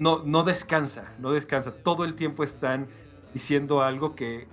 [0.00, 1.72] no, no descansa, no descansa.
[1.72, 2.88] Todo el tiempo están
[3.34, 4.46] diciendo algo que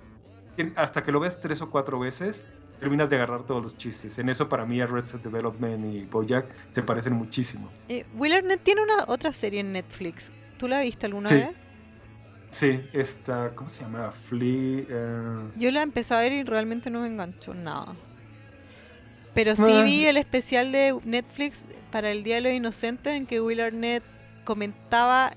[0.76, 2.42] hasta que lo ves tres o cuatro veces,
[2.80, 4.18] terminas de agarrar todos los chistes.
[4.18, 7.70] En eso para mí Arrested Development y Bojack se parecen muchísimo.
[7.88, 10.32] Eh, Will Arnett tiene una otra serie en Netflix.
[10.58, 11.34] ¿Tú la viste alguna Sí.
[11.36, 11.50] vez?
[12.50, 14.10] Sí, esta, ¿cómo se llama?
[14.28, 14.84] Flea...
[14.88, 17.94] eh, Yo la empecé a ver y realmente no me enganchó nada.
[19.34, 19.82] Pero sí Ah.
[19.82, 24.02] vi el especial de Netflix para el Día de los Inocentes en que Will Arnett
[24.44, 25.32] comentaba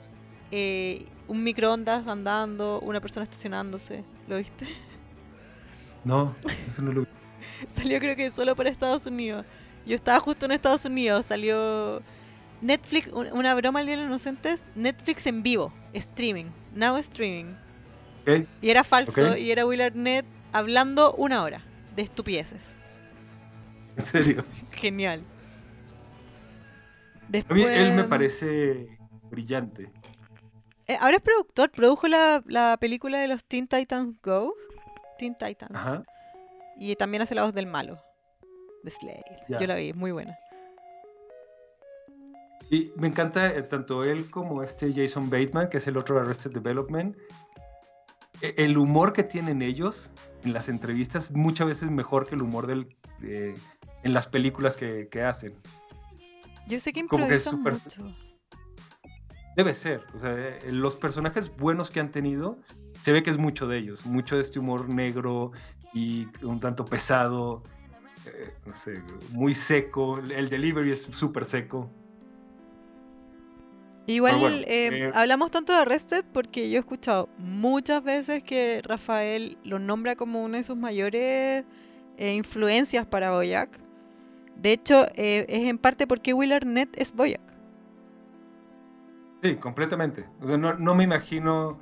[0.51, 4.03] eh, un microondas andando, una persona estacionándose.
[4.27, 4.65] ¿Lo viste?
[6.03, 6.35] No,
[6.71, 7.05] eso no lo
[7.67, 9.45] Salió creo que solo para Estados Unidos.
[9.85, 12.01] Yo estaba justo en Estados Unidos, salió
[12.59, 17.53] Netflix, un- una broma al Día de los Inocentes, Netflix en vivo, streaming, now streaming.
[18.61, 21.61] Y era falso, y era Will Arnett hablando una hora
[21.95, 22.75] de estupideces.
[23.97, 24.43] En serio.
[24.71, 25.23] Genial.
[27.47, 28.87] A mí él me parece
[29.29, 29.91] brillante.
[30.91, 34.53] Eh, ahora es productor, produjo la, la película de los Teen Titans Go.
[35.17, 35.71] Teen Titans.
[35.73, 36.03] Ajá.
[36.77, 37.97] Y también hace la voz del malo.
[38.83, 39.23] De Slade.
[39.47, 40.37] Yo la vi, muy buena.
[42.69, 46.21] Y me encanta eh, tanto él como este Jason Bateman, que es el otro de
[46.21, 47.15] Arrested Development.
[48.41, 50.11] E- El humor que tienen ellos
[50.43, 52.87] en las entrevistas muchas veces mejor que el humor del,
[53.19, 53.55] de-
[54.03, 55.55] en las películas que, que hacen.
[56.67, 58.17] Yo sé que Como que es improvisan mucho.
[59.55, 60.05] Debe ser.
[60.15, 62.57] O sea, eh, los personajes buenos que han tenido,
[63.03, 64.05] se ve que es mucho de ellos.
[64.05, 65.51] Mucho de este humor negro
[65.93, 67.61] y un tanto pesado.
[68.25, 70.19] eh, no sé, muy seco.
[70.19, 71.89] El delivery es súper seco.
[74.07, 78.81] Igual bueno, eh, eh, hablamos tanto de Arrested porque yo he escuchado muchas veces que
[78.83, 81.63] Rafael lo nombra como una de sus mayores
[82.17, 83.79] influencias para Boyack.
[84.55, 87.41] De hecho, es en parte porque Will Arnett es Boyack.
[89.41, 90.25] Sí, completamente.
[90.41, 91.79] O sea, no, no me imagino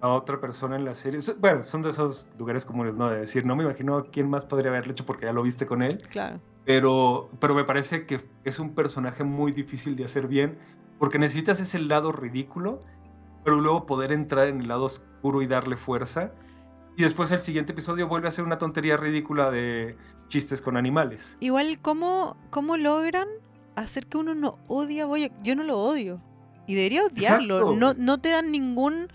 [0.00, 1.20] a otra persona en la serie.
[1.40, 3.10] Bueno, son de esos lugares comunes, ¿no?
[3.10, 5.66] De decir, no me imagino a quién más podría haberlo hecho porque ya lo viste
[5.66, 5.98] con él.
[6.10, 6.40] Claro.
[6.64, 10.58] Pero, pero me parece que es un personaje muy difícil de hacer bien
[10.98, 12.80] porque necesitas ese lado ridículo,
[13.44, 16.32] pero luego poder entrar en el lado oscuro y darle fuerza.
[16.96, 19.96] Y después el siguiente episodio vuelve a ser una tontería ridícula de
[20.28, 21.36] chistes con animales.
[21.40, 23.28] Igual, ¿cómo, ¿cómo logran
[23.76, 25.32] hacer que uno no odie a Boyack?
[25.42, 26.20] Yo no lo odio.
[26.68, 27.56] Y debería odiarlo.
[27.56, 27.76] Exacto.
[27.76, 29.08] No, no te dan ningún...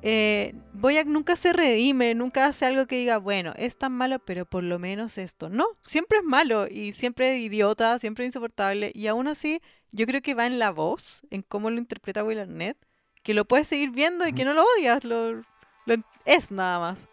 [0.00, 4.44] Eh, Boyack nunca se redime, nunca hace algo que diga, bueno, es tan malo, pero
[4.44, 5.48] por lo menos esto.
[5.48, 8.92] No, siempre es malo y siempre es idiota, siempre es insoportable.
[8.94, 12.38] Y aún así, yo creo que va en la voz, en cómo lo interpreta Will
[12.38, 12.76] Arnett,
[13.24, 15.94] que lo puedes seguir viendo y que no lo odias, lo, lo
[16.26, 17.08] es nada más.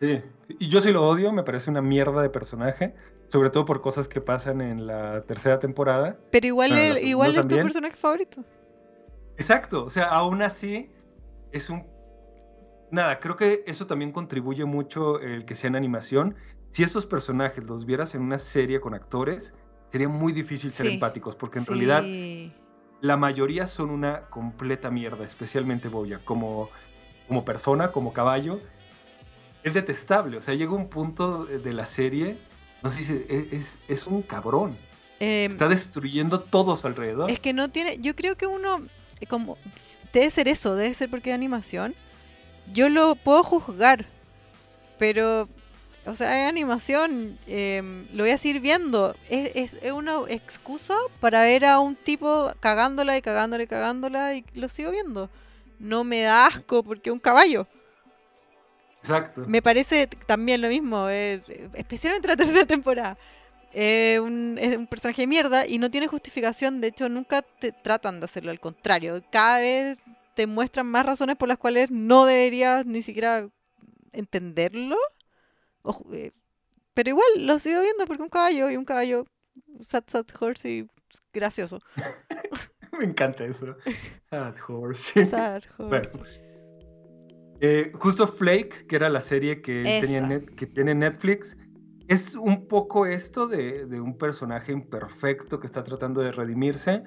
[0.00, 0.20] Sí,
[0.58, 2.94] y yo sí lo odio, me parece una mierda de personaje,
[3.28, 6.16] sobre todo por cosas que pasan en la tercera temporada.
[6.30, 8.42] Pero igual, igual es tu personaje favorito.
[9.36, 10.90] Exacto, o sea, aún así
[11.52, 11.86] es un...
[12.90, 16.36] Nada, creo que eso también contribuye mucho el que sea en animación.
[16.70, 19.52] Si esos personajes los vieras en una serie con actores,
[19.90, 22.02] sería muy difícil ser empáticos, porque en realidad
[23.00, 26.70] la mayoría son una completa mierda, especialmente Boya, como,
[27.28, 28.58] como persona, como caballo.
[29.62, 32.38] Es detestable, o sea, llega un punto de la serie,
[32.82, 34.76] no sé si es, es, un cabrón.
[35.20, 37.30] Em, Está destruyendo todo su alrededor.
[37.30, 38.86] Es que no tiene, yo creo que uno,
[39.28, 39.58] como,
[40.12, 41.94] debe ser eso, debe ser porque es animación.
[42.72, 44.06] Yo lo puedo juzgar,
[44.98, 45.48] pero
[46.08, 49.14] o sea, es animación, em, lo voy a seguir viendo.
[49.28, 54.44] Es, es, una excusa para ver a un tipo cagándola y cagándola y cagándola y
[54.54, 55.28] lo sigo viendo.
[55.78, 57.66] No me da asco porque es un caballo.
[59.08, 59.44] Exacto.
[59.46, 63.16] Me parece también lo mismo, especialmente la tercera temporada.
[63.74, 66.80] un, es un personaje de mierda y no tiene justificación.
[66.80, 68.50] De hecho, nunca te tratan de hacerlo.
[68.50, 69.98] Al contrario, cada vez
[70.34, 73.48] te muestran más razones por las cuales no deberías ni siquiera
[74.12, 74.96] entenderlo.
[76.12, 76.32] Eh,
[76.94, 79.24] pero igual lo sigo viendo porque un caballo y un caballo
[79.80, 80.88] sad sad horse y
[81.32, 81.80] gracioso.
[82.98, 83.76] Me encanta eso.
[84.30, 85.24] Sad horse.
[85.24, 86.47] Sad horse.
[87.60, 91.56] Eh, justo Flake, que era la serie que, tenía que tiene Netflix,
[92.06, 97.02] es un poco esto de, de, un personaje imperfecto que está tratando de redimirse,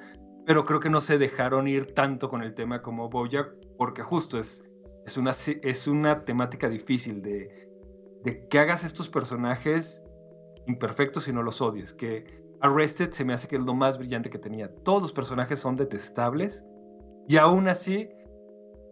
[0.46, 4.38] pero creo que no se dejaron ir tanto con el tema como Bojack, porque justo
[4.38, 4.64] es,
[5.06, 7.72] es, una, es una temática difícil de
[8.24, 10.02] de que hagas estos personajes
[10.68, 11.94] imperfectos y no los odies.
[11.94, 12.26] Que
[12.62, 14.74] Arrested se me hace que es lo más brillante que tenía.
[14.84, 16.64] Todos los personajes son detestables
[17.28, 18.10] y aún así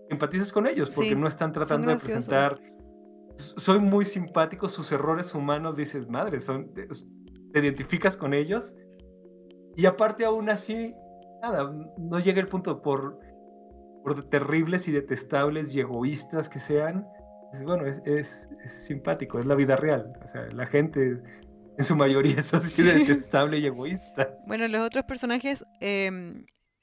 [0.10, 2.60] empatizas con ellos porque no están tratando de presentar.
[3.36, 8.76] Soy muy simpático, sus errores humanos, dices, madre, son, te identificas con ellos.
[9.78, 10.94] Y aparte, aún así,
[11.42, 13.18] nada, no llega el punto por,
[14.04, 17.06] por terribles y detestables y egoístas que sean
[17.64, 20.14] bueno, es, simpático, es la vida real.
[20.24, 21.22] O sea, la gente
[21.78, 24.30] en su mayoría es así detestable y egoísta.
[24.46, 26.12] Bueno, los otros personajes, eh,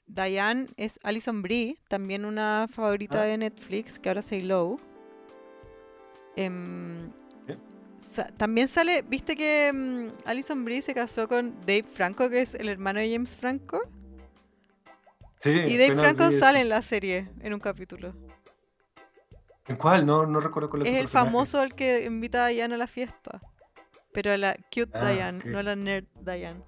[0.07, 3.25] Diane es Alison Brie, también una favorita ah.
[3.25, 4.79] de Netflix, que ahora se low.
[6.35, 7.11] Em,
[8.37, 12.69] también sale, ¿viste que um, Alison Brie se casó con Dave Franco, que es el
[12.69, 13.81] hermano de James Franco?
[15.39, 15.49] Sí.
[15.49, 18.13] Y Dave Franco sale en la serie, en un capítulo.
[19.67, 20.05] ¿En cuál?
[20.05, 20.89] No, no recuerdo cuál es.
[20.89, 23.41] Es el famoso el que invita a Diane a la fiesta.
[24.13, 26.63] Pero a la cute ah, Diane, no a la nerd Diane.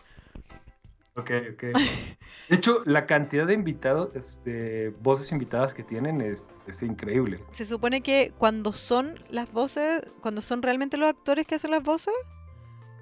[1.19, 1.63] Ok, ok.
[2.49, 6.49] De hecho, la cantidad de invitados, este, voces invitadas que tienen es,
[6.81, 7.43] increíble.
[7.51, 11.83] Se supone que cuando son las voces, cuando son realmente los actores que hacen las
[11.83, 12.13] voces,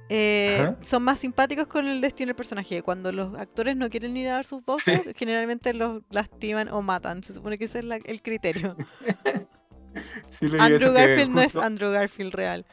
[0.10, 2.82] eh, son más simpáticos con el destino del personaje.
[2.82, 7.24] Cuando los actores no quieren ir a dar sus voces, generalmente los lastiman o matan.
[7.24, 8.76] Se supone que ese es el criterio.
[10.60, 12.66] Andrew Garfield no es Andrew Garfield real.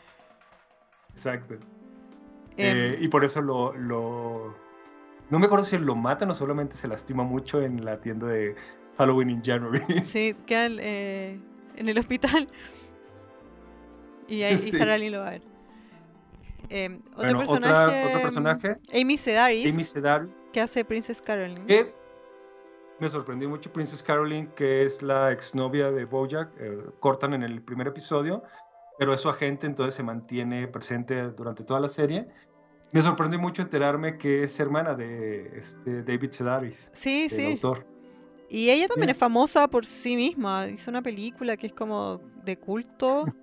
[1.15, 1.55] Exacto.
[2.57, 4.55] Em, eh, y por eso lo, lo,
[5.31, 8.55] No me acuerdo si lo matan o solamente se lastima mucho en la tienda de
[8.99, 9.81] Halloween in January.
[10.03, 11.41] Sí, queda eh,
[11.77, 12.49] en el hospital.
[14.29, 15.43] Y, ahí, Sarah Lee lo va a ver.
[16.71, 18.77] Em, otro, personaje, otro personaje.
[18.93, 19.75] Amy Sedaris.
[19.75, 20.31] Amy Sedaris.
[20.53, 21.93] Que hace Princess Caroline
[22.99, 26.51] me sorprendió mucho Princess Caroline, que es la exnovia de Bojack.
[26.59, 28.43] Eh, cortan en el primer episodio,
[28.99, 32.29] pero es su agente, entonces se mantiene presente durante toda la serie.
[32.93, 36.91] Me sorprendió mucho enterarme que es hermana de este David Sedaris.
[36.93, 37.61] Sí, sí.
[38.49, 40.69] Y ella también es famosa por sí misma.
[40.69, 43.25] Hizo una película que es como de culto.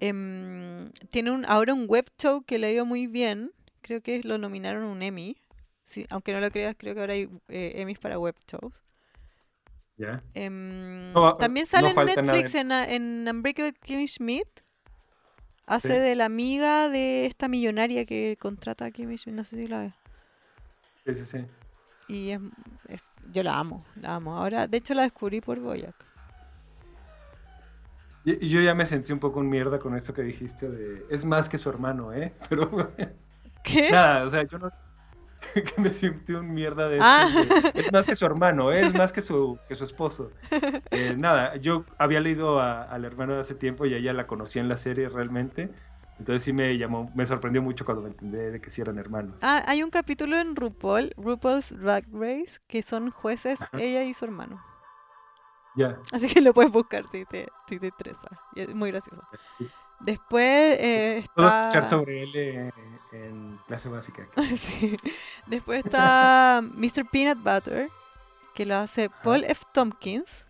[0.00, 3.52] Em, tiene un, ahora un web show que le ha ido muy bien.
[3.80, 5.36] Creo que lo nominaron un Emmy.
[5.84, 8.84] Sí, aunque no lo creas, creo que ahora hay eh, Emmys para web shows.
[10.34, 14.48] Em, también sale en Netflix en, en Unbreakable Kimmy Schmidt.
[15.66, 19.36] Hace de la amiga de esta millonaria que contrata a Kimmy Schmidt.
[19.36, 19.92] No sé si la ve.
[21.06, 21.46] Sí, sí, sí.
[22.06, 22.30] Y
[22.88, 24.36] es, yo la amo, la amo.
[24.36, 25.94] Ahora, de hecho, la descubrí por Boyac.
[28.24, 31.06] Y, yo ya me sentí un poco en mierda con esto que dijiste de...
[31.10, 32.32] Es más que su hermano, ¿eh?
[32.48, 32.92] Pero...
[33.62, 33.90] ¿Qué?
[33.90, 34.70] Nada, o sea, yo no,
[35.54, 37.28] que me sentí un mierda de, ah.
[37.74, 38.80] Es más que su hermano, ¿eh?
[38.80, 40.30] es más que su, que su esposo.
[40.90, 44.68] Eh, nada, yo había leído al hermano de hace tiempo y ella la conocía en
[44.68, 45.70] la serie realmente.
[46.18, 49.38] Entonces sí me llamó, me sorprendió mucho cuando me entendí de que sí eran hermanos.
[49.42, 54.24] Ah, hay un capítulo en RuPaul, RuPaul's Drag Race, que son jueces, ella y su
[54.24, 54.64] hermano.
[55.74, 55.98] Ya.
[56.12, 58.28] Así que lo puedes buscar si te, si te interesa.
[58.54, 59.24] es muy gracioso.
[60.00, 61.60] Después eh, Puedo está...
[61.62, 62.72] escuchar sobre él eh,
[63.22, 64.28] en clase básica.
[64.56, 64.96] Sí.
[65.46, 67.04] Después está Mr.
[67.10, 67.88] Peanut Butter,
[68.54, 69.62] que lo hace Paul F.
[69.72, 70.46] Tompkins.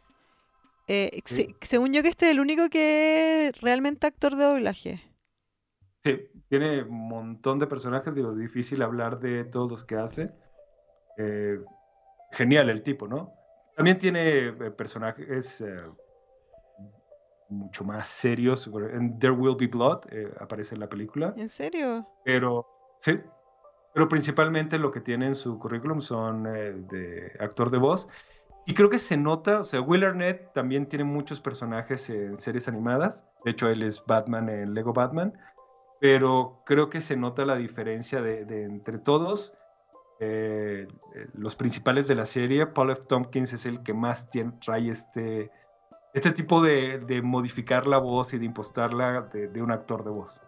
[0.87, 1.35] Eh, Sí.
[1.61, 5.03] se- según yo que este es el único que es realmente actor de doblaje.
[6.05, 10.31] Sí, tiene un montón de personajes, digo, difícil hablar de todos los que hace.
[11.17, 11.59] Eh,
[12.33, 13.33] genial el tipo, ¿no?
[13.77, 15.63] También tiene eh, personajes
[17.49, 18.71] mucho más serios.
[18.93, 22.07] En There Will Be Blood eh, aparece en la película, ¿En serio?
[22.25, 22.67] pero
[22.99, 23.19] sí,
[23.93, 28.09] pero principalmente lo que tiene en su currículum son eh, de actor de voz.
[28.67, 32.67] Y creo que se nota, o sea, Will Arnett también tiene muchos personajes en series
[32.67, 33.27] animadas.
[33.45, 35.35] De hecho, él es Batman en Lego Batman.
[36.01, 39.55] Pero creo que se nota la diferencia de, de entre todos.
[40.21, 40.87] eh,
[41.17, 43.03] eh, los principales de la serie, Paul F.
[43.09, 45.51] Tompkins es el que más tiene, trae este,
[46.15, 50.11] este tipo de, de modificar la voz y de impostarla de, de un actor de
[50.11, 50.43] voz.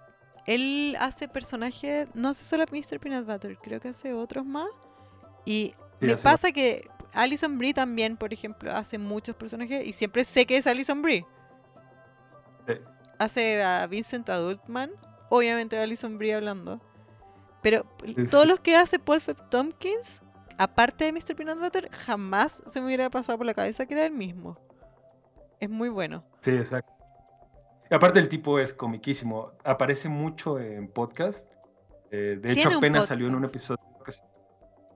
[0.46, 3.00] Él hace personajes, no hace solo Mr.
[3.00, 4.68] Peanut Butter, creo que hace otros más.
[5.44, 10.24] Y Sí, me pasa que Alison Brie también, por ejemplo, hace muchos personajes y siempre
[10.24, 11.26] sé que es Alison Brie.
[12.66, 12.74] Sí.
[13.18, 14.90] Hace a Vincent Adultman,
[15.30, 16.80] obviamente Alison Brie hablando.
[17.62, 18.26] Pero sí.
[18.30, 19.34] todos los que hace Paul F.
[19.50, 20.22] Tompkins,
[20.58, 21.34] aparte de Mr.
[21.34, 24.58] Peanut Butter, jamás se me hubiera pasado por la cabeza que era el mismo.
[25.60, 26.24] Es muy bueno.
[26.40, 26.92] Sí, exacto.
[27.90, 29.52] Y aparte el tipo es comiquísimo.
[29.64, 31.50] Aparece mucho en podcast.
[32.10, 34.24] Eh, de hecho, apenas salió en un episodio que se-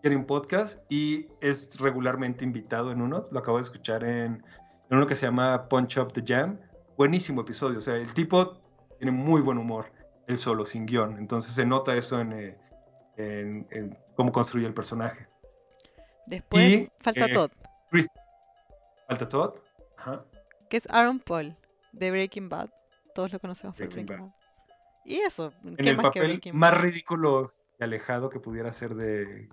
[0.03, 3.31] tiene un podcast y es regularmente invitado en unos.
[3.33, 4.43] Lo acabo de escuchar en,
[4.91, 6.59] en uno que se llama Punch Up the Jam.
[6.97, 7.79] Buenísimo episodio.
[7.79, 8.59] O sea, el tipo
[8.99, 9.93] tiene muy buen humor.
[10.27, 11.17] Él solo, sin guion.
[11.19, 12.59] Entonces se nota eso en, eh,
[13.17, 15.27] en- en cómo construye el personaje.
[16.27, 17.51] Después Y, falta eh, Todd,
[19.09, 19.55] Falta Todd.
[20.71, 21.57] Que es Aaron Paul,
[21.93, 22.71] de Breaking Bad.
[23.15, 24.35] Todos lo conocemos por Breaking Breaking Bad.
[25.05, 28.95] Y eso, en ¿qué el más que papel más ridículo y alejado que pudiera ser
[28.95, 29.49] de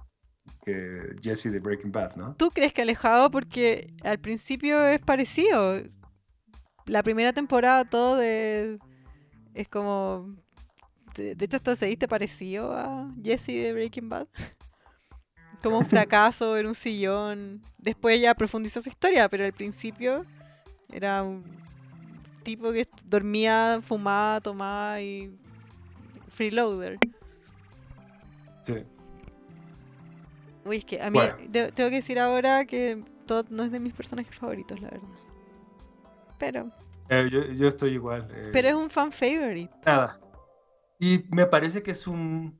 [0.64, 2.36] que Jesse de Breaking Bad, ¿no?
[2.36, 3.32] ¿Tú crees que alejado?
[3.32, 5.82] Porque al principio es parecido.
[6.86, 8.78] La primera temporada todo de...
[9.56, 10.36] es como...
[11.16, 14.28] De, hecho hasta se viste parecido a Jesse de Breaking Bad.
[15.64, 17.64] Como un fracaso en un sillón.
[17.80, 20.24] Después ya profundizó su historia, pero al principio
[20.92, 21.44] era un
[22.44, 25.36] tipo que dormía, fumaba, tomaba y
[26.28, 26.98] freeloader.
[28.64, 28.84] Sí.
[30.66, 31.36] Uy, es que a mí Bueno.
[31.52, 35.08] tengo que decir ahora que Todd no es de mis personajes favoritos, la verdad.
[36.38, 36.72] Pero,
[37.10, 38.28] Eh, yo, yo estoy igual.
[38.32, 39.70] eh, pero es un fan favorite.
[39.86, 40.20] Nada.
[41.00, 42.60] Y me parece que es un.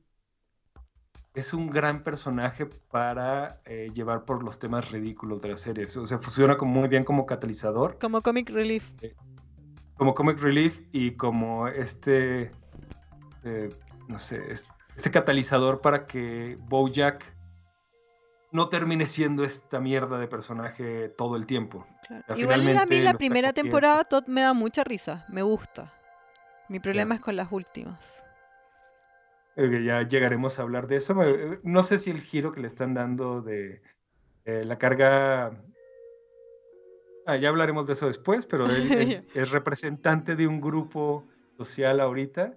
[1.34, 5.86] Es un gran personaje para eh, llevar por los temas ridículos de la serie.
[5.86, 8.90] O sea, funciona como muy bien como catalizador, Como comic relief.
[9.96, 12.50] como comic relief y como este.
[13.44, 13.68] eh,
[14.08, 14.64] no sé, es-
[14.96, 17.24] este catalizador para que Bojack
[18.50, 21.86] no termine siendo esta mierda de personaje todo el tiempo.
[22.06, 22.24] claro.
[22.26, 25.24] sea, Igual a mí la primera temporada Todd me da mucha risa.
[25.28, 25.92] Me gusta.
[26.68, 28.24] Mi problema es con las últimas.
[29.58, 31.20] Eh, ya llegaremos a hablar de eso.
[31.22, 33.82] Eh, No sé si el giro que le están dando de
[34.44, 35.60] eh, la carga.
[37.26, 41.26] Ah, ya hablaremos de eso después, pero él, él es representante de un grupo
[41.58, 42.56] social ahorita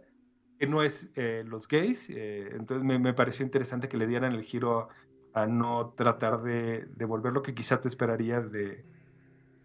[0.59, 2.07] que no es eh, los gays.
[2.09, 4.89] entonces me, me pareció interesante que le dieran el giro
[5.33, 8.85] a, a no tratar de, de volver lo que quizá te esperaría de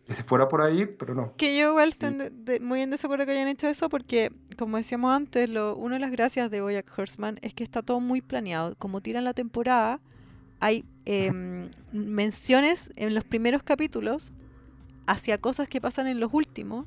[0.07, 1.35] que se fuera por ahí, pero no.
[1.37, 2.17] Que yo igual estoy
[2.47, 2.61] Sí.
[2.63, 6.11] muy en desacuerdo que hayan hecho eso porque, como decíamos antes, lo, una de las
[6.11, 8.75] gracias de Boyack Horseman es que está todo muy planeado.
[8.77, 10.01] Como tiran la temporada,
[10.61, 14.33] hay em, menciones en los primeros capítulos
[15.07, 16.87] hacia cosas que pasan en los últimos,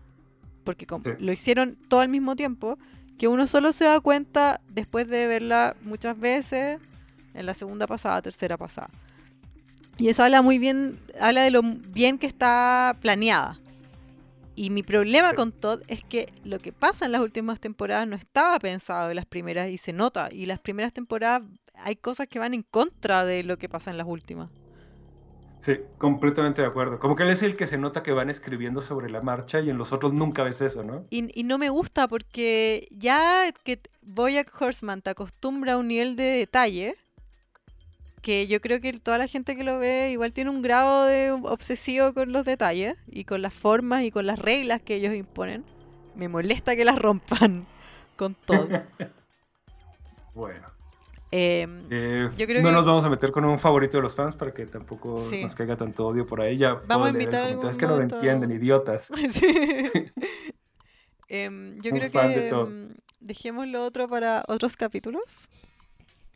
[0.63, 1.11] porque como Sí.
[1.19, 2.77] lo hicieron todo al mismo tiempo,
[3.17, 6.79] que uno solo se da cuenta después de verla muchas veces,
[7.33, 8.89] en la segunda pasada, tercera pasada.
[9.97, 13.59] Y eso habla muy bien, habla de lo bien que está planeada.
[14.59, 18.17] Y mi problema con Todd es que lo que pasa en las últimas temporadas no
[18.17, 20.27] estaba pensado en las primeras y se nota.
[20.33, 23.97] Y las primeras temporadas hay cosas que van en contra de lo que pasa en
[23.97, 24.49] las últimas.
[25.61, 26.99] Sí, completamente de acuerdo.
[26.99, 29.69] Como que él es el que se nota que van escribiendo sobre la marcha y
[29.69, 31.05] en los otros nunca ves eso, ¿no?
[31.09, 36.17] Y, y no me gusta porque ya que Boyack Horseman te acostumbra a un nivel
[36.17, 36.97] de detalle
[38.21, 41.31] que yo creo que toda la gente que lo ve igual tiene un grado de
[41.31, 45.63] obsesivo con los detalles y con las formas y con las reglas que ellos imponen.
[46.15, 47.65] Me molesta que las rompan
[48.15, 48.67] con todo.
[50.33, 50.67] Bueno.
[51.31, 54.15] Em, Eh, Yo creo no que- nos vamos a meter con un favorito de los
[54.15, 55.43] fans para que tampoco Sí.
[55.43, 56.57] nos caiga tanto odio por ahí.
[56.57, 59.09] Ya Vamos a invitar comentarios, Es que no lo entienden, idiotas.
[61.27, 62.67] Em, yo Un creo de que todo.
[62.67, 62.89] em,
[63.19, 65.47] dejemos lo otro para otros capítulos.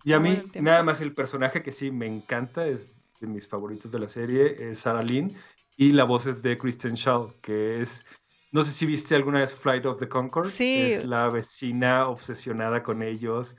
[0.04, 3.92] Y a mí, nada más el personaje que sí me encanta, es de mis favoritos
[3.92, 5.36] de la serie, es Sarah Lynn.
[5.78, 8.06] Y la voz es de Kristen Shaw, que es.
[8.52, 10.48] No sé si viste alguna vez Flight of the Concord.
[10.48, 10.92] Sí.
[10.94, 13.56] Es la vecina obsesionada con ellos.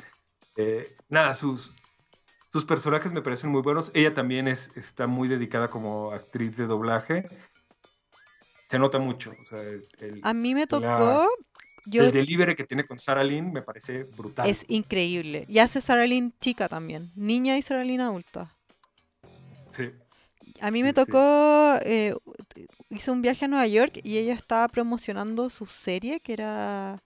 [0.56, 1.74] Eh, nada, sus,
[2.52, 3.90] sus personajes me parecen muy buenos.
[3.94, 7.24] Ella también es, está muy dedicada como actriz de doblaje.
[8.70, 9.32] Se nota mucho.
[9.42, 11.28] o sea, el, A mí me La- tocó.
[11.86, 14.48] Yo, el delivery que tiene con Sarah Lynn me parece brutal.
[14.48, 15.44] es increíble.
[15.48, 17.10] Y hace Sarah Lynn chica también.
[17.16, 18.54] Niña y Sarah Lynn adulta.
[19.70, 19.90] Sí.
[20.60, 21.04] A mí me Sí, sí.
[21.06, 22.14] tocó, eh,
[22.90, 27.02] hice un viaje a Nueva York y ella estaba promocionando su serie que era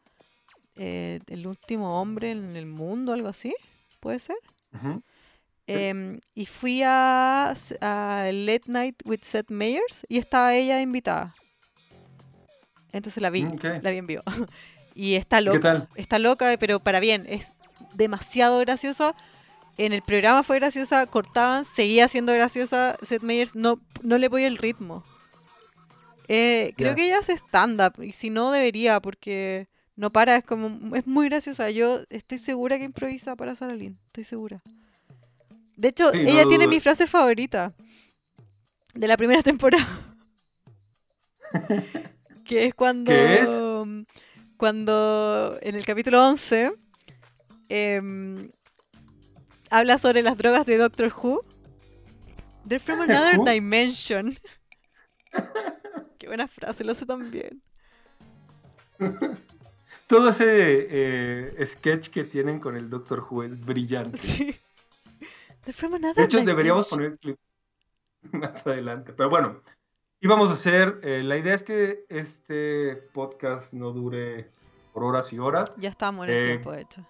[0.77, 3.55] eh, El último hombre en el mundo, algo así,
[4.01, 4.37] ¿puede ser?
[5.67, 11.35] Em, y fui a, a Late Night with Seth Meyers y estaba ella invitada.
[12.93, 14.23] Entonces la vi, Mm, la vi en vivo.
[14.95, 15.89] y está qué loca, tal?
[15.97, 17.55] está loca, pero para bien, es
[17.95, 19.15] demasiado graciosa.
[19.77, 22.97] En el programa fue graciosa, cortaban, seguía siendo graciosa.
[23.03, 25.05] Seth Meyers no, no le voy el ritmo.
[26.27, 30.95] Eh, creo que ella hace stand-up y si no debería porque no para, es como
[30.97, 31.71] es muy graciosa.
[31.71, 34.63] Yo estoy segura que improvisa para Sarah Lynn, estoy segura.
[35.77, 37.73] De hecho, Sí, ella tiene mi frase favorita
[38.95, 39.87] de la primera temporada.
[42.49, 43.49] que es cuando ¿Qué es?
[44.57, 46.73] cuando en el capítulo 11
[47.69, 48.49] em,
[49.71, 51.45] habla sobre las drogas de Doctor Who.
[52.67, 54.37] They're from another dimension.
[56.19, 57.63] Qué buena frase, lo sé también.
[60.09, 64.19] Todo ese eh, sketch que tienen con el Doctor Who es brillante.
[64.19, 64.59] Sí.
[65.65, 67.39] They're from another De hecho, deberíamos poner clip
[68.33, 69.13] más adelante.
[69.13, 69.63] Pero bueno,
[70.21, 71.01] íbamos a hacer.
[71.03, 74.51] eh, la idea es que este podcast no dure
[74.93, 75.75] por horas y horas.
[75.77, 77.03] Ya estamos en el Eh, tiempo, de hecho.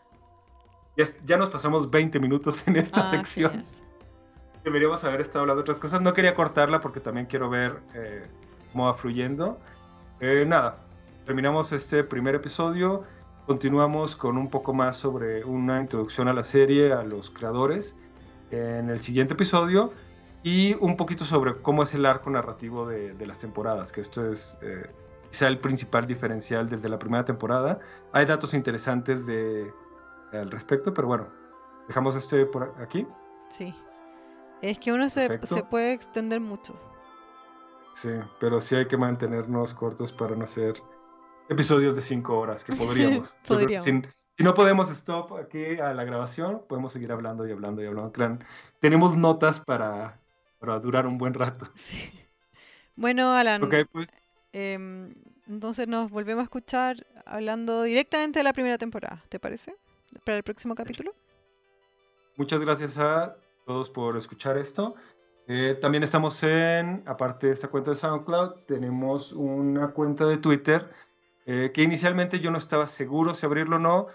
[0.96, 3.50] Ya, ya nos pasamos 20 minutos en esta Ah, sección.
[3.50, 3.66] genial.
[4.64, 6.00] Deberíamos haber estado hablando de otras cosas.
[6.02, 8.26] No quería cortarla porque también quiero ver eh,
[8.72, 9.58] cómo va fluyendo.
[10.20, 10.78] Eh, nada,
[11.24, 13.04] terminamos este primer episodio.
[13.46, 17.96] Continuamos con un poco más sobre una introducción a la serie, a los creadores,
[18.50, 19.92] en el siguiente episodio.
[20.42, 24.30] Y un poquito sobre cómo es el arco narrativo de, de las temporadas, que esto
[24.30, 24.88] es eh,
[25.30, 27.80] quizá el principal diferencial desde la primera temporada.
[28.12, 29.72] Hay datos interesantes de,
[30.32, 31.26] al respecto, pero bueno,
[31.88, 33.06] dejamos este por aquí.
[33.48, 33.74] Sí.
[34.62, 36.74] Es que uno se, se puede extender mucho.
[37.94, 40.80] Sí, pero sí hay que mantenernos cortos para no hacer
[41.48, 43.36] episodios de cinco horas, que podríamos.
[43.46, 43.84] Podríamos.
[43.84, 44.02] Si,
[44.36, 48.12] si no podemos stop aquí a la grabación, podemos seguir hablando y hablando y hablando.
[48.80, 50.20] Tenemos notas para,
[50.58, 51.68] para durar un buen rato.
[51.76, 52.10] Sí.
[52.96, 55.14] Bueno, Alan, Ok, pues em,
[55.46, 59.76] entonces nos volvemos a escuchar hablando directamente de la primera temporada, ¿te parece?
[60.24, 61.14] Para el próximo capítulo.
[62.36, 63.36] muchas gracias a
[63.66, 64.94] todos por escuchar esto.
[65.46, 70.90] Eh, también estamos en, aparte de esta cuenta de SoundCloud, tenemos una cuenta de Twitter
[71.46, 74.06] eh, que inicialmente yo no estaba seguro si abrirlo o no,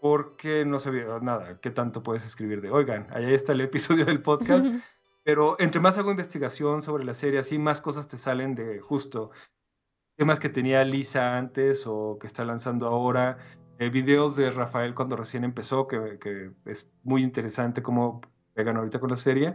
[0.00, 4.22] porque no sabía nada, qué tanto puedes escribir de, oigan, ahí está el episodio del
[4.22, 4.66] podcast,
[5.30, 9.30] pero entre más hago investigación sobre la serie, así más cosas te salen de justo
[10.16, 13.38] temas que tenía Lisa antes o que está lanzando ahora,
[13.78, 18.22] eh, videos de Rafael cuando recién empezó, que, que es muy interesante cómo
[18.54, 19.54] pegan ahorita con la serie.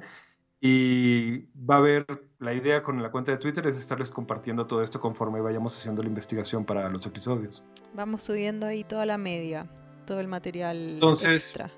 [0.62, 2.06] Y va a haber,
[2.40, 6.02] la idea con la cuenta de Twitter es estarles compartiendo todo esto conforme vayamos haciendo
[6.04, 7.66] la investigación para los episodios.
[7.94, 9.70] Vamos subiendo ahí toda la media,
[10.08, 11.70] todo el material Entonces, extra.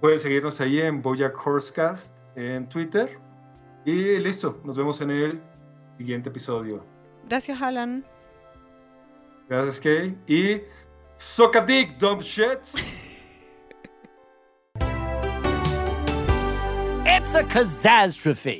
[0.00, 3.18] Pueden seguirnos ahí en Bojack Horsecast en Twitter.
[3.84, 5.40] Y listo, nos vemos en el
[5.96, 6.84] siguiente episodio.
[7.28, 8.04] Gracias, Alan.
[9.48, 10.16] Gracias, Kay.
[10.26, 10.62] Y
[11.16, 12.74] suck a dick, dumb shits.
[17.06, 18.56] It's a catastrophe.